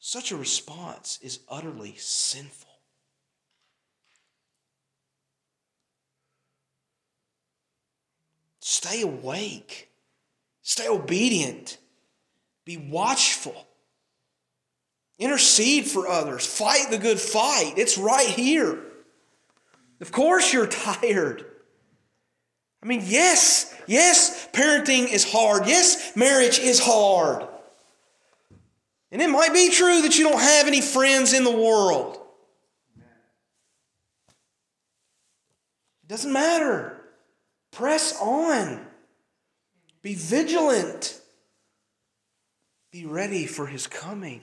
Such 0.00 0.30
a 0.30 0.36
response 0.36 1.18
is 1.22 1.40
utterly 1.48 1.94
sinful. 1.96 2.68
Stay 8.60 9.02
awake. 9.02 9.90
Stay 10.62 10.88
obedient. 10.88 11.78
Be 12.64 12.76
watchful. 12.76 13.66
Intercede 15.18 15.86
for 15.86 16.06
others. 16.06 16.46
Fight 16.46 16.90
the 16.90 16.98
good 16.98 17.18
fight. 17.18 17.74
It's 17.76 17.98
right 17.98 18.28
here. 18.28 18.78
Of 20.00 20.12
course, 20.12 20.52
you're 20.52 20.66
tired. 20.68 21.44
I 22.82 22.86
mean, 22.86 23.02
yes, 23.04 23.74
yes, 23.88 24.48
parenting 24.52 25.12
is 25.12 25.28
hard. 25.28 25.66
Yes, 25.66 26.14
marriage 26.14 26.60
is 26.60 26.78
hard. 26.78 27.48
And 29.10 29.22
it 29.22 29.30
might 29.30 29.54
be 29.54 29.70
true 29.70 30.02
that 30.02 30.18
you 30.18 30.24
don't 30.28 30.40
have 30.40 30.66
any 30.66 30.80
friends 30.80 31.32
in 31.32 31.44
the 31.44 31.50
world. 31.50 32.18
It 36.02 36.08
doesn't 36.08 36.32
matter. 36.32 37.00
Press 37.70 38.18
on. 38.20 38.84
Be 40.02 40.14
vigilant. 40.14 41.20
Be 42.90 43.06
ready 43.06 43.46
for 43.46 43.66
his 43.66 43.86
coming. 43.86 44.42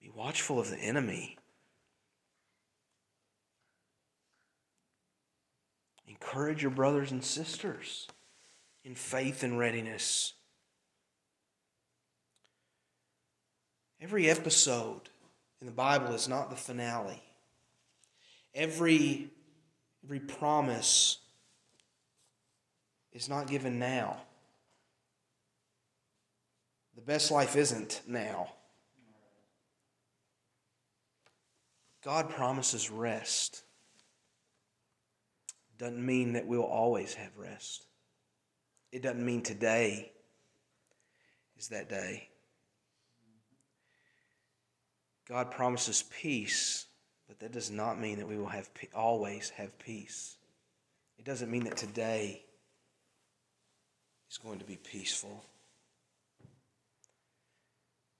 Be 0.00 0.10
watchful 0.14 0.58
of 0.58 0.70
the 0.70 0.78
enemy. 0.78 1.36
Encourage 6.06 6.62
your 6.62 6.70
brothers 6.70 7.10
and 7.10 7.24
sisters 7.24 8.06
in 8.84 8.94
faith 8.94 9.42
and 9.42 9.58
readiness. 9.58 10.34
Every 14.02 14.28
episode 14.28 15.02
in 15.60 15.66
the 15.68 15.72
Bible 15.72 16.12
is 16.12 16.26
not 16.26 16.50
the 16.50 16.56
finale. 16.56 17.22
Every, 18.52 19.30
every 20.02 20.18
promise 20.18 21.18
is 23.12 23.28
not 23.28 23.46
given 23.46 23.78
now. 23.78 24.16
The 26.96 27.00
best 27.00 27.30
life 27.30 27.54
isn't 27.54 28.00
now. 28.04 28.48
God 32.04 32.28
promises 32.28 32.90
rest. 32.90 33.62
Doesn't 35.78 36.04
mean 36.04 36.32
that 36.32 36.48
we'll 36.48 36.62
always 36.62 37.14
have 37.14 37.30
rest. 37.36 37.86
It 38.90 39.00
doesn't 39.02 39.24
mean 39.24 39.42
today 39.42 40.10
is 41.56 41.68
that 41.68 41.88
day. 41.88 42.30
God 45.28 45.50
promises 45.50 46.04
peace, 46.20 46.86
but 47.28 47.38
that 47.40 47.52
does 47.52 47.70
not 47.70 47.98
mean 47.98 48.18
that 48.18 48.28
we 48.28 48.36
will 48.36 48.48
have 48.48 48.68
always 48.94 49.50
have 49.50 49.78
peace. 49.78 50.36
It 51.18 51.24
doesn't 51.24 51.50
mean 51.50 51.64
that 51.64 51.76
today 51.76 52.42
is 54.30 54.38
going 54.38 54.58
to 54.58 54.64
be 54.64 54.76
peaceful. 54.76 55.44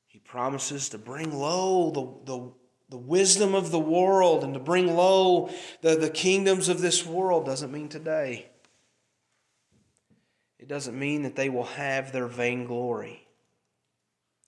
He 0.07 0.19
promises 0.19 0.91
to 0.91 0.99
bring 0.99 1.33
low 1.33 1.91
the, 1.91 2.33
the, 2.33 2.53
the 2.91 2.99
wisdom 2.99 3.55
of 3.55 3.71
the 3.71 3.81
world 3.81 4.45
and 4.45 4.55
to 4.55 4.61
bring 4.61 4.95
low 4.95 5.51
the, 5.81 5.97
the 5.97 6.11
kingdoms 6.11 6.69
of 6.69 6.81
this 6.81 7.05
world. 7.05 7.47
Doesn't 7.47 7.73
mean 7.73 7.89
today. 7.89 8.47
It 10.59 10.69
doesn't 10.69 10.97
mean 10.97 11.23
that 11.23 11.35
they 11.35 11.49
will 11.49 11.65
have 11.65 12.13
their 12.13 12.29
vainglory 12.29 13.27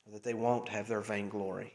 or 0.06 0.12
that 0.12 0.22
they 0.22 0.34
won't 0.34 0.68
have 0.68 0.86
their 0.86 1.00
vainglory. 1.00 1.72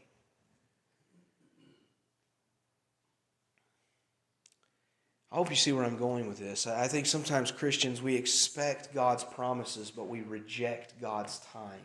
I 5.32 5.36
hope 5.36 5.48
you 5.48 5.56
see 5.56 5.72
where 5.72 5.84
I'm 5.84 5.96
going 5.96 6.26
with 6.26 6.38
this. 6.38 6.66
I 6.66 6.88
think 6.88 7.06
sometimes 7.06 7.52
Christians, 7.52 8.02
we 8.02 8.16
expect 8.16 8.92
God's 8.92 9.22
promises, 9.22 9.90
but 9.90 10.08
we 10.08 10.22
reject 10.22 11.00
God's 11.00 11.38
time. 11.52 11.80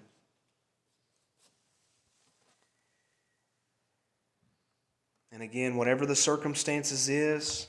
And 5.31 5.43
again, 5.43 5.75
whatever 5.75 6.05
the 6.05 6.15
circumstances 6.15 7.07
is, 7.07 7.67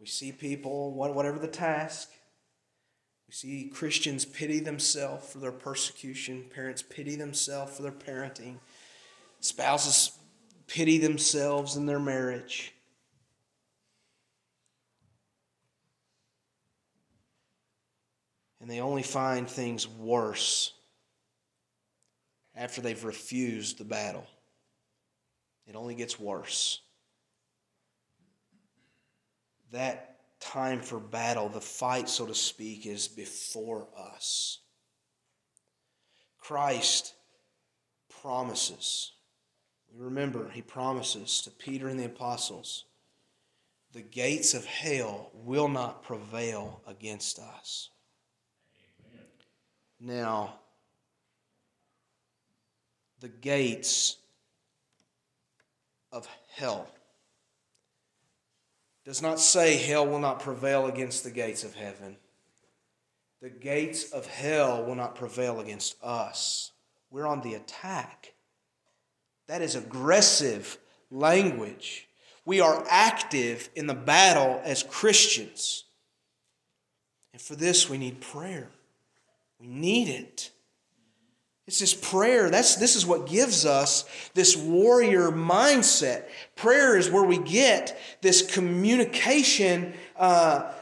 we 0.00 0.06
see 0.06 0.32
people, 0.32 0.92
whatever 0.94 1.38
the 1.38 1.46
task, 1.46 2.10
we 3.28 3.34
see 3.34 3.70
Christians 3.72 4.24
pity 4.24 4.58
themselves 4.58 5.30
for 5.30 5.38
their 5.38 5.52
persecution, 5.52 6.46
parents 6.52 6.82
pity 6.82 7.14
themselves 7.14 7.76
for 7.76 7.82
their 7.82 7.92
parenting, 7.92 8.56
spouses 9.38 10.18
pity 10.66 10.98
themselves 10.98 11.76
in 11.76 11.86
their 11.86 12.00
marriage. 12.00 12.72
And 18.60 18.70
they 18.70 18.80
only 18.80 19.02
find 19.02 19.48
things 19.48 19.88
worse 19.88 20.72
after 22.54 22.80
they've 22.80 23.04
refused 23.04 23.78
the 23.78 23.84
battle. 23.84 24.26
It 25.66 25.76
only 25.76 25.94
gets 25.94 26.18
worse. 26.18 26.80
That 29.72 30.16
time 30.40 30.80
for 30.80 30.98
battle, 30.98 31.48
the 31.48 31.60
fight, 31.60 32.08
so 32.08 32.26
to 32.26 32.34
speak, 32.34 32.86
is 32.86 33.08
before 33.08 33.86
us. 33.96 34.58
Christ 36.38 37.14
promises. 38.20 39.12
We 39.92 40.04
remember, 40.04 40.50
he 40.50 40.62
promises 40.62 41.42
to 41.42 41.50
Peter 41.50 41.88
and 41.88 41.98
the 41.98 42.06
apostles 42.06 42.84
the 43.92 44.02
gates 44.02 44.54
of 44.54 44.64
hell 44.64 45.30
will 45.34 45.68
not 45.68 46.04
prevail 46.04 46.80
against 46.86 47.38
us. 47.38 47.90
Now, 50.00 50.54
the 53.20 53.28
gates 53.28 54.16
of 56.10 56.26
hell 56.54 56.88
does 59.04 59.20
not 59.20 59.38
say 59.38 59.76
hell 59.76 60.06
will 60.06 60.18
not 60.18 60.40
prevail 60.40 60.86
against 60.86 61.24
the 61.24 61.30
gates 61.30 61.64
of 61.64 61.74
heaven. 61.74 62.16
The 63.42 63.50
gates 63.50 64.10
of 64.12 64.26
hell 64.26 64.84
will 64.84 64.94
not 64.94 65.14
prevail 65.14 65.60
against 65.60 65.96
us. 66.02 66.72
We're 67.10 67.26
on 67.26 67.40
the 67.40 67.54
attack. 67.54 68.34
That 69.48 69.62
is 69.62 69.74
aggressive 69.74 70.78
language. 71.10 72.08
We 72.44 72.60
are 72.60 72.84
active 72.88 73.68
in 73.74 73.86
the 73.86 73.94
battle 73.94 74.60
as 74.64 74.82
Christians. 74.82 75.84
And 77.32 77.40
for 77.40 77.56
this, 77.56 77.88
we 77.88 77.98
need 77.98 78.20
prayer. 78.20 78.68
We 79.60 79.68
need 79.68 80.08
it. 80.08 80.50
It's 81.66 81.78
this 81.78 81.94
prayer. 81.94 82.50
That's 82.50 82.76
this 82.76 82.96
is 82.96 83.06
what 83.06 83.28
gives 83.28 83.64
us 83.64 84.04
this 84.34 84.56
warrior 84.56 85.30
mindset. 85.30 86.24
Prayer 86.56 86.96
is 86.96 87.08
where 87.08 87.22
we 87.22 87.38
get 87.38 87.96
this 88.22 88.42
communication 88.42 89.94
uh, 90.16 90.72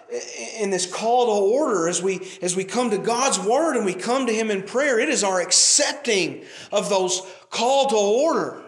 in 0.58 0.70
this 0.70 0.90
call 0.90 1.26
to 1.26 1.54
order 1.54 1.88
as 1.88 2.02
we 2.02 2.26
as 2.40 2.56
we 2.56 2.64
come 2.64 2.88
to 2.90 2.96
God's 2.98 3.38
word 3.38 3.76
and 3.76 3.84
we 3.84 3.92
come 3.92 4.26
to 4.28 4.32
Him 4.32 4.50
in 4.50 4.62
prayer. 4.62 4.98
It 4.98 5.10
is 5.10 5.22
our 5.22 5.42
accepting 5.42 6.44
of 6.72 6.88
those 6.88 7.20
call 7.50 7.88
to 7.88 7.96
order. 7.96 8.62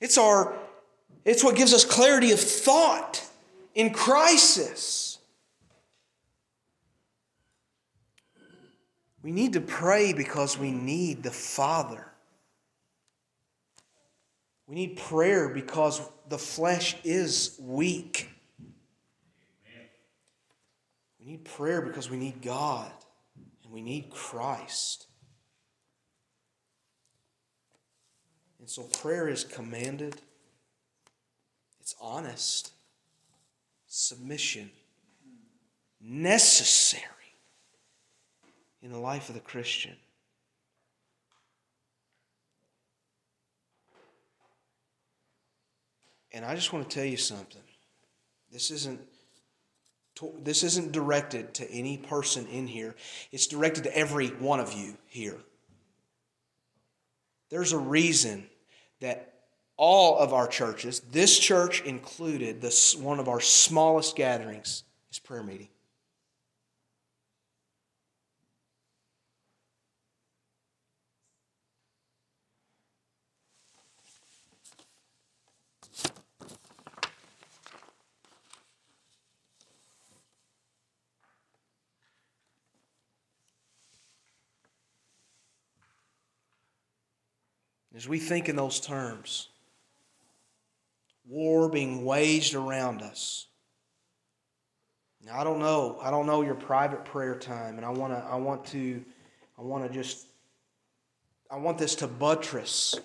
It's 0.00 0.16
our 0.16 0.56
it's 1.26 1.44
what 1.44 1.56
gives 1.56 1.74
us 1.74 1.84
clarity 1.84 2.30
of 2.32 2.40
thought 2.40 3.22
in 3.74 3.92
crisis. 3.92 5.03
We 9.24 9.32
need 9.32 9.54
to 9.54 9.62
pray 9.62 10.12
because 10.12 10.58
we 10.58 10.70
need 10.70 11.22
the 11.22 11.30
Father. 11.30 12.06
We 14.66 14.74
need 14.74 14.98
prayer 14.98 15.48
because 15.48 16.02
the 16.28 16.36
flesh 16.36 16.94
is 17.04 17.56
weak. 17.58 18.28
We 21.18 21.24
need 21.24 21.46
prayer 21.46 21.80
because 21.80 22.10
we 22.10 22.18
need 22.18 22.42
God 22.42 22.92
and 23.62 23.72
we 23.72 23.80
need 23.80 24.10
Christ. 24.10 25.06
And 28.58 28.68
so 28.68 28.82
prayer 28.82 29.30
is 29.30 29.42
commanded, 29.42 30.20
it's 31.80 31.94
honest, 31.98 32.72
submission, 33.86 34.70
necessary 35.98 37.13
in 38.84 38.92
the 38.92 38.98
life 38.98 39.30
of 39.30 39.34
the 39.34 39.40
Christian. 39.40 39.96
And 46.32 46.44
I 46.44 46.54
just 46.54 46.72
want 46.72 46.88
to 46.88 46.94
tell 46.94 47.06
you 47.06 47.16
something. 47.16 47.62
This 48.52 48.70
isn't 48.70 49.00
this 50.42 50.62
isn't 50.62 50.92
directed 50.92 51.54
to 51.54 51.68
any 51.72 51.96
person 51.96 52.46
in 52.46 52.68
here. 52.68 52.94
It's 53.32 53.48
directed 53.48 53.82
to 53.84 53.96
every 53.96 54.28
one 54.28 54.60
of 54.60 54.72
you 54.72 54.96
here. 55.06 55.38
There's 57.50 57.72
a 57.72 57.78
reason 57.78 58.46
that 59.00 59.32
all 59.76 60.18
of 60.18 60.32
our 60.32 60.46
churches, 60.46 61.00
this 61.00 61.36
church 61.36 61.82
included, 61.82 62.60
this 62.60 62.94
one 62.94 63.18
of 63.18 63.28
our 63.28 63.40
smallest 63.40 64.14
gatherings 64.14 64.84
is 65.10 65.18
prayer 65.18 65.42
meeting. 65.42 65.68
As 87.96 88.08
we 88.08 88.18
think 88.18 88.48
in 88.48 88.56
those 88.56 88.80
terms, 88.80 89.48
war 91.26 91.68
being 91.68 92.04
waged 92.04 92.54
around 92.54 93.02
us. 93.02 93.46
Now, 95.24 95.40
I 95.40 95.44
don't 95.44 95.60
know. 95.60 95.98
I 96.02 96.10
don't 96.10 96.26
know 96.26 96.42
your 96.42 96.56
private 96.56 97.04
prayer 97.04 97.36
time, 97.36 97.76
and 97.76 97.86
I 97.86 97.90
want 97.90 98.12
to. 98.12 98.18
I 98.18 98.36
want 98.36 98.66
to. 98.66 99.02
I 99.58 99.62
want 99.62 99.86
to 99.86 99.92
just. 99.92 100.26
I 101.50 101.56
want 101.56 101.78
this 101.78 101.94
to 101.96 102.08
buttress 102.08 102.96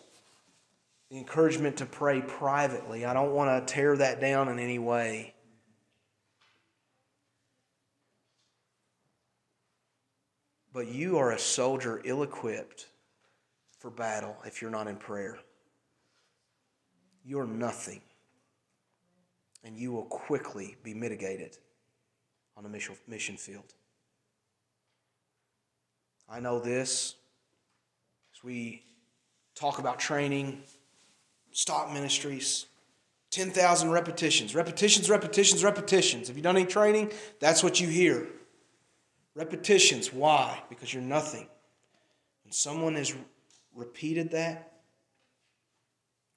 the 1.12 1.18
encouragement 1.18 1.78
to 1.78 1.86
pray 1.86 2.22
privately. 2.22 3.06
I 3.06 3.14
don't 3.14 3.32
want 3.32 3.68
to 3.68 3.74
tear 3.74 3.96
that 3.98 4.20
down 4.20 4.50
in 4.50 4.60
any 4.60 4.80
way. 4.80 5.34
But 10.74 10.88
you 10.88 11.18
are 11.18 11.32
a 11.32 11.40
soldier 11.40 12.02
ill 12.04 12.24
equipped 12.24 12.88
for 13.80 13.90
battle 13.90 14.36
if 14.46 14.62
you're 14.62 14.72
not 14.72 14.88
in 14.88 14.98
prayer. 14.98 15.40
You're 17.26 17.48
nothing. 17.48 18.02
And 19.64 19.78
you 19.78 19.92
will 19.92 20.06
quickly 20.06 20.78
be 20.84 20.94
mitigated 20.94 21.58
on 22.56 22.66
a 22.66 22.70
mission 22.70 23.38
field. 23.38 23.74
I 26.30 26.40
know 26.40 26.60
this 26.60 27.16
as 28.36 28.44
we 28.44 28.84
talk 29.56 29.80
about 29.80 30.00
training, 30.00 30.62
stock 31.52 31.92
ministries, 31.92 32.68
10,000 33.32 33.92
repetitions. 33.92 34.56
Repetitions, 34.56 35.10
repetitions, 35.10 35.64
repetitions. 35.64 36.28
Have 36.28 36.38
you've 36.38 36.44
done 36.44 36.58
any 36.58 36.66
training, 36.66 37.12
that's 37.40 37.64
what 37.64 37.80
you 37.80 37.88
hear. 37.88 38.28
Repetitions. 39.36 40.12
Why? 40.12 40.62
Because 40.70 40.94
you're 40.94 41.04
nothing. 41.04 41.48
When 42.44 42.52
someone 42.52 42.96
has 42.96 43.14
repeated 43.76 44.32
that, 44.32 44.74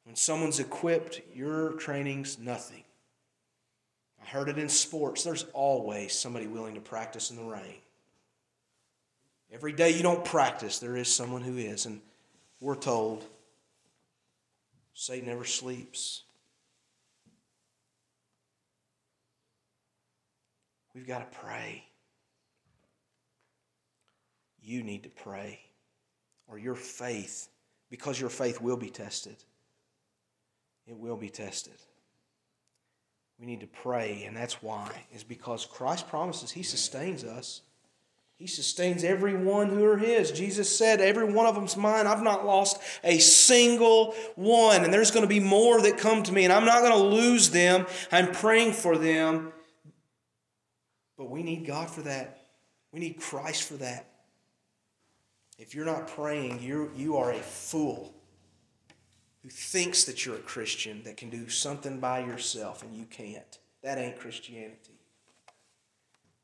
when 0.04 0.16
someone's 0.16 0.60
equipped, 0.60 1.20
your 1.34 1.72
training's 1.72 2.38
nothing. 2.38 2.82
I 4.20 4.26
heard 4.26 4.48
it 4.48 4.58
in 4.58 4.68
sports. 4.68 5.24
There's 5.24 5.46
always 5.52 6.12
somebody 6.12 6.46
willing 6.46 6.74
to 6.74 6.80
practice 6.80 7.30
in 7.30 7.36
the 7.36 7.44
rain. 7.44 7.76
Every 9.52 9.72
day 9.72 9.90
you 9.90 10.02
don't 10.02 10.24
practice, 10.24 10.78
there 10.78 10.96
is 10.96 11.08
someone 11.08 11.42
who 11.42 11.56
is. 11.56 11.86
And 11.86 12.00
we're 12.60 12.74
told 12.74 13.24
Satan 14.94 15.28
never 15.28 15.44
sleeps. 15.44 16.22
We've 20.94 21.06
got 21.06 21.30
to 21.30 21.38
pray. 21.38 21.84
You 24.62 24.82
need 24.82 25.02
to 25.02 25.08
pray, 25.08 25.60
or 26.52 26.58
your 26.58 26.74
faith, 26.74 27.48
because 27.90 28.20
your 28.20 28.28
faith 28.28 28.60
will 28.60 28.76
be 28.76 28.90
tested. 28.90 29.36
It 30.86 30.96
will 30.96 31.16
be 31.16 31.30
tested. 31.30 31.72
We 33.40 33.46
need 33.46 33.60
to 33.60 33.66
pray, 33.66 34.24
and 34.26 34.36
that's 34.36 34.62
why, 34.62 34.90
is 35.14 35.24
because 35.24 35.64
Christ 35.64 36.08
promises 36.08 36.50
He 36.50 36.62
sustains 36.62 37.24
us. 37.24 37.62
He 38.36 38.46
sustains 38.46 39.02
everyone 39.02 39.70
who 39.70 39.82
are 39.84 39.96
His. 39.96 40.30
Jesus 40.30 40.76
said, 40.76 41.00
Every 41.00 41.32
one 41.32 41.46
of 41.46 41.54
them's 41.54 41.76
mine. 41.76 42.06
I've 42.06 42.22
not 42.22 42.44
lost 42.44 42.80
a 43.02 43.18
single 43.18 44.14
one. 44.34 44.84
And 44.84 44.92
there's 44.92 45.10
going 45.10 45.24
to 45.24 45.28
be 45.28 45.40
more 45.40 45.80
that 45.80 45.96
come 45.96 46.22
to 46.22 46.32
me, 46.32 46.44
and 46.44 46.52
I'm 46.52 46.66
not 46.66 46.80
going 46.80 46.92
to 46.92 47.16
lose 47.16 47.50
them. 47.50 47.86
I'm 48.10 48.30
praying 48.30 48.74
for 48.74 48.98
them. 48.98 49.52
But 51.16 51.30
we 51.30 51.42
need 51.42 51.64
God 51.64 51.88
for 51.88 52.02
that. 52.02 52.46
We 52.92 53.00
need 53.00 53.18
Christ 53.18 53.62
for 53.62 53.74
that. 53.74 54.11
If 55.62 55.76
you're 55.76 55.84
not 55.84 56.08
praying, 56.08 56.60
you 56.60 56.90
you 56.96 57.16
are 57.18 57.30
a 57.30 57.38
fool 57.38 58.12
who 59.44 59.48
thinks 59.48 60.02
that 60.04 60.26
you're 60.26 60.34
a 60.34 60.40
Christian 60.40 61.04
that 61.04 61.16
can 61.16 61.30
do 61.30 61.48
something 61.48 62.00
by 62.00 62.18
yourself 62.18 62.82
and 62.82 62.92
you 62.92 63.04
can't. 63.04 63.58
That 63.84 63.96
ain't 63.96 64.18
Christianity. 64.18 64.98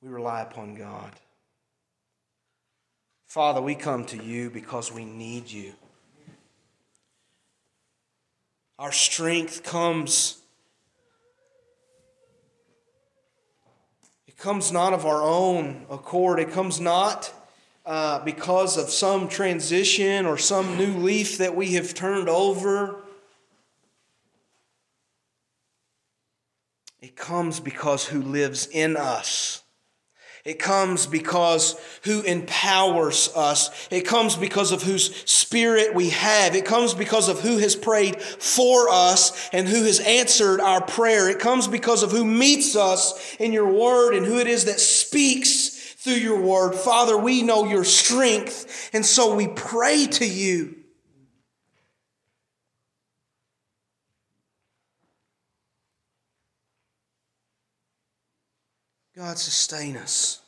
We 0.01 0.09
rely 0.09 0.43
upon 0.43 0.77
God. 0.77 1.11
Father, 3.27 3.61
we 3.61 3.75
come 3.75 4.05
to 4.05 4.23
you 4.23 4.51
because 4.51 4.93
we 4.93 5.05
need 5.05 5.51
you. 5.51 5.73
Our 8.79 8.93
strength 8.93 9.65
comes 9.65 10.43
it 14.29 14.37
comes 14.37 14.71
not 14.71 14.93
of 14.93 15.05
our 15.05 15.25
own 15.25 15.87
accord. 15.91 16.39
It 16.39 16.53
comes 16.53 16.79
not 16.79 17.33
uh, 17.89 18.23
because 18.23 18.77
of 18.77 18.91
some 18.91 19.29
transition 19.29 20.27
or 20.27 20.37
some 20.37 20.77
new 20.77 20.99
leaf 20.99 21.39
that 21.39 21.57
we 21.57 21.73
have 21.73 21.95
turned 21.95 22.29
over. 22.29 22.97
It 27.01 27.17
comes 27.17 27.61
because 27.61 28.05
who 28.05 28.21
lives 28.21 28.67
in 28.67 28.99
us. 28.99 29.63
It 30.45 30.59
comes 30.59 31.07
because 31.07 31.81
who 32.05 32.21
empowers 32.21 33.31
us. 33.35 33.89
It 33.91 34.03
comes 34.03 34.37
because 34.37 34.71
of 34.71 34.83
whose 34.83 35.15
spirit 35.31 35.95
we 35.95 36.11
have. 36.11 36.55
It 36.55 36.67
comes 36.67 36.93
because 36.93 37.31
of 37.31 37.41
who 37.41 37.57
has 37.57 37.75
prayed 37.75 38.21
for 38.21 38.91
us 38.91 39.49
and 39.51 39.67
who 39.67 39.85
has 39.85 40.01
answered 40.01 40.61
our 40.61 40.83
prayer. 40.83 41.31
It 41.31 41.39
comes 41.39 41.67
because 41.67 42.03
of 42.03 42.11
who 42.11 42.27
meets 42.27 42.77
us 42.77 43.35
in 43.37 43.53
your 43.53 43.73
word 43.73 44.15
and 44.15 44.27
who 44.27 44.39
it 44.39 44.47
is 44.47 44.67
that 44.67 44.79
speaks 44.79 45.68
through 45.99 46.15
your 46.15 46.41
word. 46.41 46.75
Father, 46.75 47.19
we 47.19 47.43
know 47.43 47.67
your 47.67 47.85
strength, 47.85 48.91
and 48.93 49.05
so 49.05 49.35
we 49.35 49.49
pray 49.49 50.07
to 50.07 50.27
you. 50.27 50.77
God, 59.17 59.37
sustain 59.37 59.97
us. 59.97 60.41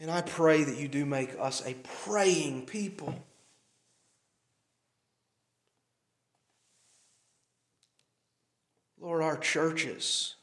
And 0.00 0.10
I 0.10 0.22
pray 0.22 0.64
that 0.64 0.78
you 0.78 0.88
do 0.88 1.04
make 1.04 1.38
us 1.38 1.62
a 1.66 1.74
praying 2.06 2.64
people. 2.64 3.14
Lord, 8.98 9.22
our 9.22 9.36
churches 9.36 10.36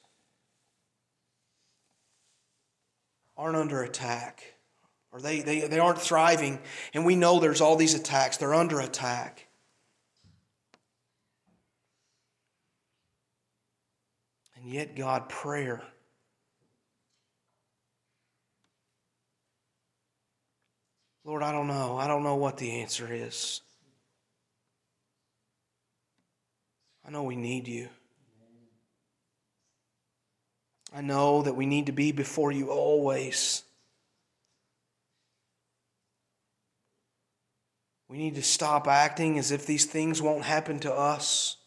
aren't 3.37 3.55
under 3.55 3.83
attack 3.83 4.57
or 5.11 5.21
they, 5.21 5.41
they, 5.41 5.61
they 5.61 5.79
aren't 5.79 5.99
thriving, 5.99 6.59
and 6.93 7.05
we 7.05 7.15
know 7.15 7.39
there's 7.39 7.61
all 7.61 7.75
these 7.75 7.93
attacks. 7.93 8.37
They're 8.37 8.53
under 8.53 8.79
attack. 8.79 9.47
And 14.55 14.69
yet, 14.71 14.95
God, 14.95 15.29
prayer. 15.29 15.81
Lord, 21.23 21.43
I 21.43 21.51
don't 21.51 21.67
know. 21.67 21.97
I 21.97 22.07
don't 22.07 22.23
know 22.23 22.35
what 22.35 22.57
the 22.57 22.81
answer 22.81 23.11
is. 23.11 23.61
I 27.05 27.11
know 27.11 27.23
we 27.23 27.35
need 27.35 27.67
you. 27.67 27.89
I 30.95 31.01
know 31.01 31.41
that 31.43 31.55
we 31.55 31.65
need 31.65 31.87
to 31.87 31.91
be 31.91 32.11
before 32.11 32.51
you 32.51 32.69
always. 32.69 33.63
We 38.09 38.17
need 38.17 38.35
to 38.35 38.43
stop 38.43 38.87
acting 38.87 39.37
as 39.37 39.51
if 39.51 39.65
these 39.65 39.85
things 39.85 40.21
won't 40.21 40.43
happen 40.45 40.79
to 40.79 40.93
us. 40.93 41.57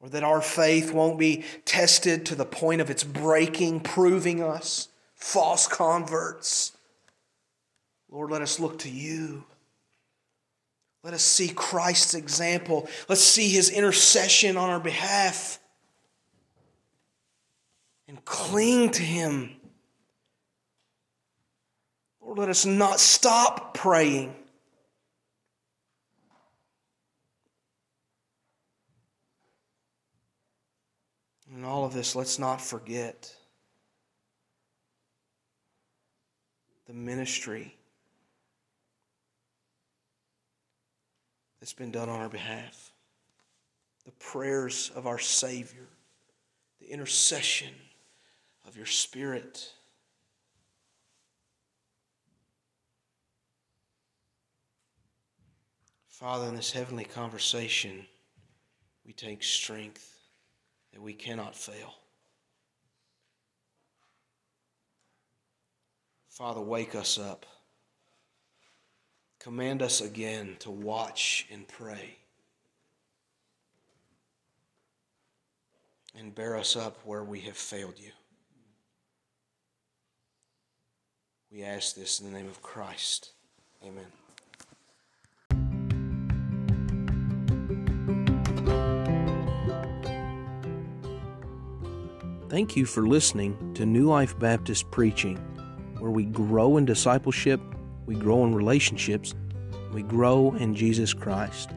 or 0.00 0.08
that 0.10 0.22
our 0.22 0.40
faith 0.40 0.92
won't 0.92 1.18
be 1.18 1.44
tested 1.64 2.24
to 2.26 2.34
the 2.34 2.44
point 2.44 2.80
of 2.80 2.90
its 2.90 3.04
breaking, 3.04 3.80
proving 3.80 4.42
us 4.42 4.88
false 5.14 5.66
converts. 5.66 6.72
Lord, 8.10 8.30
let 8.30 8.42
us 8.42 8.60
look 8.60 8.78
to 8.80 8.90
you. 8.90 9.44
Let 11.08 11.14
us 11.14 11.22
see 11.22 11.48
Christ's 11.48 12.12
example. 12.12 12.86
Let's 13.08 13.22
see 13.22 13.48
his 13.48 13.70
intercession 13.70 14.58
on 14.58 14.68
our 14.68 14.78
behalf 14.78 15.58
and 18.06 18.22
cling 18.26 18.90
to 18.90 19.02
him. 19.02 19.56
Lord, 22.20 22.36
let 22.36 22.50
us 22.50 22.66
not 22.66 23.00
stop 23.00 23.72
praying. 23.72 24.36
In 31.50 31.64
all 31.64 31.86
of 31.86 31.94
this, 31.94 32.14
let's 32.14 32.38
not 32.38 32.60
forget 32.60 33.34
the 36.86 36.92
ministry 36.92 37.77
that's 41.60 41.72
been 41.72 41.90
done 41.90 42.08
on 42.08 42.20
our 42.20 42.28
behalf, 42.28 42.92
the 44.04 44.12
prayers 44.12 44.90
of 44.94 45.06
our 45.06 45.18
Savior, 45.18 45.86
the 46.80 46.86
intercession 46.86 47.74
of 48.66 48.76
your 48.76 48.86
Spirit. 48.86 49.72
Father, 56.08 56.48
in 56.48 56.56
this 56.56 56.72
heavenly 56.72 57.04
conversation, 57.04 58.04
we 59.06 59.12
take 59.12 59.42
strength 59.42 60.18
that 60.92 61.00
we 61.00 61.12
cannot 61.12 61.54
fail. 61.54 61.94
Father, 66.28 66.60
wake 66.60 66.94
us 66.94 67.18
up. 67.18 67.46
Command 69.38 69.82
us 69.82 70.00
again 70.00 70.56
to 70.60 70.70
watch 70.70 71.46
and 71.52 71.66
pray. 71.68 72.16
And 76.18 76.34
bear 76.34 76.56
us 76.56 76.74
up 76.74 76.98
where 77.04 77.22
we 77.22 77.40
have 77.40 77.56
failed 77.56 77.94
you. 77.96 78.10
We 81.52 81.62
ask 81.62 81.94
this 81.94 82.20
in 82.20 82.30
the 82.30 82.36
name 82.36 82.48
of 82.48 82.60
Christ. 82.62 83.32
Amen. 83.82 84.04
Thank 92.48 92.76
you 92.76 92.86
for 92.86 93.06
listening 93.06 93.74
to 93.74 93.86
New 93.86 94.08
Life 94.08 94.38
Baptist 94.38 94.90
Preaching, 94.90 95.36
where 95.98 96.10
we 96.10 96.24
grow 96.24 96.78
in 96.78 96.84
discipleship, 96.84 97.60
we 98.08 98.14
grow 98.14 98.42
in 98.42 98.54
relationships, 98.54 99.34
we 99.92 100.02
grow 100.02 100.54
in 100.54 100.74
Jesus 100.74 101.12
Christ. 101.12 101.68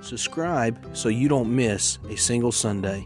Subscribe 0.00 0.78
so 0.96 1.08
you 1.08 1.28
don't 1.28 1.54
miss 1.54 1.98
a 2.08 2.16
single 2.16 2.52
Sunday. 2.52 3.04